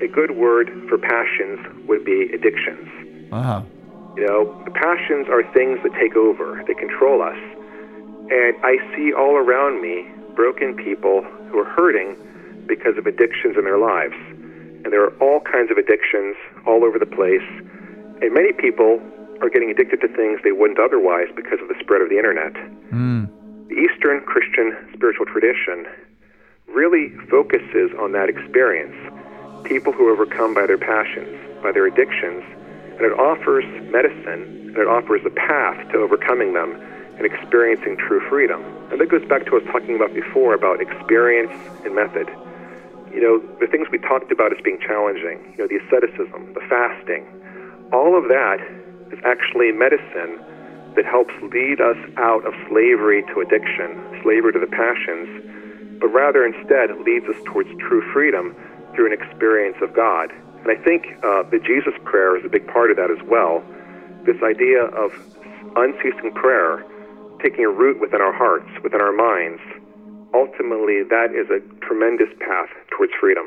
a 0.00 0.08
good 0.08 0.32
word 0.32 0.70
for 0.88 0.98
passions 0.98 1.60
would 1.88 2.04
be 2.04 2.28
addictions. 2.32 2.88
Uh-huh. 3.32 3.62
You 4.16 4.26
know, 4.26 4.62
the 4.64 4.70
passions 4.70 5.28
are 5.28 5.42
things 5.52 5.78
that 5.82 5.92
take 6.00 6.16
over, 6.16 6.62
they 6.66 6.74
control 6.74 7.22
us. 7.22 7.36
And 8.30 8.56
I 8.64 8.76
see 8.96 9.12
all 9.12 9.36
around 9.36 9.80
me 9.80 10.08
broken 10.34 10.74
people 10.74 11.22
who 11.50 11.58
are 11.58 11.68
hurting 11.76 12.16
because 12.66 12.96
of 12.98 13.06
addictions 13.06 13.56
in 13.56 13.64
their 13.64 13.78
lives. 13.78 14.16
And 14.84 14.92
there 14.92 15.04
are 15.04 15.16
all 15.18 15.40
kinds 15.40 15.70
of 15.70 15.78
addictions 15.78 16.36
all 16.66 16.84
over 16.84 16.98
the 16.98 17.06
place. 17.06 17.44
And 18.22 18.32
many 18.32 18.52
people 18.52 19.00
are 19.40 19.50
getting 19.50 19.70
addicted 19.70 20.00
to 20.00 20.08
things 20.08 20.40
they 20.42 20.52
wouldn't 20.52 20.78
otherwise 20.78 21.28
because 21.34 21.60
of 21.60 21.68
the 21.68 21.74
spread 21.80 22.00
of 22.00 22.08
the 22.08 22.16
internet. 22.16 22.54
Mm. 22.92 23.28
The 23.68 23.76
Eastern 23.76 24.20
Christian 24.22 24.76
spiritual 24.94 25.26
tradition 25.26 25.86
really 26.68 27.10
focuses 27.28 27.90
on 27.98 28.12
that 28.12 28.28
experience. 28.28 28.94
People 29.64 29.92
who 29.92 30.06
are 30.08 30.12
overcome 30.12 30.54
by 30.54 30.66
their 30.66 30.78
passions, 30.78 31.36
by 31.62 31.72
their 31.72 31.86
addictions, 31.86 32.44
and 32.96 33.04
it 33.04 33.12
offers 33.18 33.64
medicine 33.90 34.72
and 34.72 34.76
it 34.78 34.86
offers 34.86 35.20
a 35.24 35.30
path 35.30 35.76
to 35.92 35.98
overcoming 35.98 36.52
them 36.52 36.80
and 37.16 37.24
experiencing 37.24 37.96
true 37.96 38.20
freedom. 38.28 38.62
And 38.90 39.00
that 39.00 39.08
goes 39.08 39.24
back 39.24 39.44
to 39.46 39.50
what 39.52 39.62
I 39.62 39.64
was 39.64 39.72
talking 39.72 39.96
about 39.96 40.14
before 40.14 40.54
about 40.54 40.80
experience 40.80 41.52
and 41.84 41.94
method. 41.94 42.28
You 43.12 43.20
know, 43.22 43.40
the 43.58 43.66
things 43.66 43.88
we 43.90 43.98
talked 43.98 44.30
about 44.30 44.52
as 44.52 44.62
being 44.62 44.78
challenging, 44.78 45.40
you 45.56 45.64
know, 45.64 45.66
the 45.66 45.80
asceticism, 45.80 46.52
the 46.52 46.60
fasting, 46.68 47.24
all 47.92 48.16
of 48.16 48.28
that 48.28 48.60
actually 49.24 49.72
medicine 49.72 50.40
that 50.96 51.04
helps 51.04 51.34
lead 51.52 51.80
us 51.80 51.98
out 52.16 52.44
of 52.46 52.54
slavery 52.68 53.22
to 53.34 53.40
addiction, 53.40 54.00
slavery 54.22 54.52
to 54.52 54.58
the 54.58 54.70
passions, 54.70 55.28
but 56.00 56.08
rather 56.08 56.44
instead 56.44 56.90
leads 57.04 57.26
us 57.26 57.36
towards 57.44 57.68
true 57.78 58.02
freedom 58.12 58.56
through 58.94 59.06
an 59.06 59.12
experience 59.12 59.76
of 59.82 59.94
God. 59.94 60.32
And 60.64 60.72
I 60.72 60.82
think 60.82 61.06
uh, 61.22 61.44
the 61.50 61.60
Jesus 61.60 61.94
prayer 62.04 62.36
is 62.36 62.44
a 62.44 62.48
big 62.48 62.66
part 62.66 62.90
of 62.90 62.96
that 62.96 63.10
as 63.10 63.22
well. 63.28 63.62
This 64.24 64.42
idea 64.42 64.84
of 64.84 65.12
unceasing 65.76 66.32
prayer, 66.34 66.84
taking 67.42 67.64
a 67.64 67.70
root 67.70 68.00
within 68.00 68.20
our 68.20 68.32
hearts, 68.32 68.68
within 68.82 69.00
our 69.00 69.12
minds, 69.12 69.60
ultimately 70.34 71.04
that 71.04 71.36
is 71.36 71.48
a 71.52 71.60
tremendous 71.84 72.28
path 72.40 72.70
towards 72.90 73.12
freedom. 73.20 73.44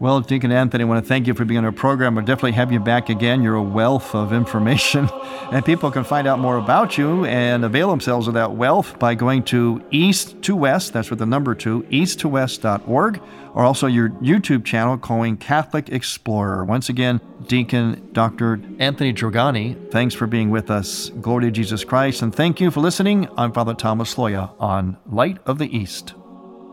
Well, 0.00 0.22
Deacon 0.22 0.50
Anthony, 0.50 0.84
I 0.84 0.86
want 0.86 1.04
to 1.04 1.06
thank 1.06 1.26
you 1.26 1.34
for 1.34 1.44
being 1.44 1.58
on 1.58 1.66
our 1.66 1.72
program. 1.72 2.14
We'll 2.14 2.24
definitely 2.24 2.52
have 2.52 2.72
you 2.72 2.80
back 2.80 3.10
again. 3.10 3.42
You're 3.42 3.56
a 3.56 3.62
wealth 3.62 4.14
of 4.14 4.32
information, 4.32 5.10
and 5.52 5.62
people 5.62 5.90
can 5.90 6.04
find 6.04 6.26
out 6.26 6.38
more 6.38 6.56
about 6.56 6.96
you 6.96 7.26
and 7.26 7.66
avail 7.66 7.90
themselves 7.90 8.26
of 8.26 8.32
that 8.32 8.52
wealth 8.52 8.98
by 8.98 9.14
going 9.14 9.42
to 9.44 9.84
East 9.90 10.40
to 10.40 10.56
West, 10.56 10.94
that's 10.94 11.10
with 11.10 11.18
the 11.18 11.26
number 11.26 11.54
two, 11.54 11.82
east2west.org, 11.90 13.20
or 13.52 13.62
also 13.62 13.86
your 13.86 14.08
YouTube 14.08 14.64
channel 14.64 14.96
calling 14.96 15.36
Catholic 15.36 15.90
Explorer. 15.90 16.64
Once 16.64 16.88
again, 16.88 17.20
Deacon 17.46 18.08
Dr. 18.12 18.58
Anthony 18.78 19.12
Dragani, 19.12 19.90
thanks 19.90 20.14
for 20.14 20.26
being 20.26 20.48
with 20.48 20.70
us. 20.70 21.10
Glory 21.20 21.44
to 21.44 21.50
Jesus 21.50 21.84
Christ, 21.84 22.22
and 22.22 22.34
thank 22.34 22.58
you 22.58 22.70
for 22.70 22.80
listening. 22.80 23.28
I'm 23.36 23.52
Father 23.52 23.74
Thomas 23.74 24.14
Loya 24.14 24.54
on 24.58 24.96
Light 25.04 25.36
of 25.44 25.58
the 25.58 25.76
East. 25.76 26.14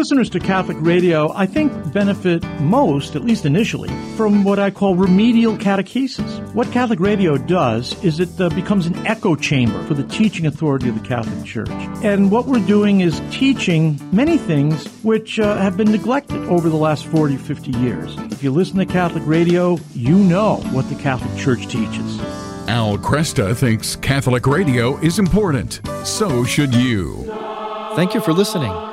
Listeners 0.00 0.30
to 0.30 0.40
Catholic 0.40 0.78
radio, 0.80 1.30
I 1.34 1.44
think, 1.44 1.92
benefit 1.92 2.42
most, 2.58 3.16
at 3.16 3.22
least 3.22 3.44
initially, 3.44 3.90
from 4.16 4.44
what 4.44 4.58
I 4.58 4.70
call 4.70 4.96
remedial 4.96 5.58
catechesis. 5.58 6.54
What 6.54 6.72
Catholic 6.72 7.00
radio 7.00 7.36
does 7.36 8.02
is 8.02 8.18
it 8.18 8.40
uh, 8.40 8.48
becomes 8.48 8.86
an 8.86 8.96
echo 9.06 9.36
chamber 9.36 9.84
for 9.84 9.92
the 9.92 10.04
teaching 10.04 10.46
authority 10.46 10.88
of 10.88 10.94
the 10.94 11.06
Catholic 11.06 11.44
Church. 11.44 11.68
And 12.02 12.30
what 12.30 12.46
we're 12.46 12.66
doing 12.66 13.02
is 13.02 13.20
teaching 13.30 14.00
many 14.10 14.38
things 14.38 14.86
which 15.02 15.38
uh, 15.38 15.58
have 15.58 15.76
been 15.76 15.92
neglected 15.92 16.42
over 16.44 16.70
the 16.70 16.76
last 16.76 17.04
40, 17.04 17.36
50 17.36 17.70
years. 17.72 18.16
If 18.32 18.42
you 18.42 18.52
listen 18.52 18.78
to 18.78 18.86
Catholic 18.86 19.24
radio, 19.26 19.76
you 19.92 20.16
know 20.16 20.56
what 20.72 20.88
the 20.88 20.94
Catholic 20.94 21.38
Church 21.38 21.66
teaches. 21.66 22.18
Al 22.70 22.96
Kresta 22.96 23.54
thinks 23.54 23.96
Catholic 23.96 24.46
radio 24.46 24.96
is 25.00 25.18
important. 25.18 25.82
So 26.04 26.42
should 26.44 26.74
you. 26.74 27.26
Thank 27.96 28.14
you 28.14 28.22
for 28.22 28.32
listening. 28.32 28.89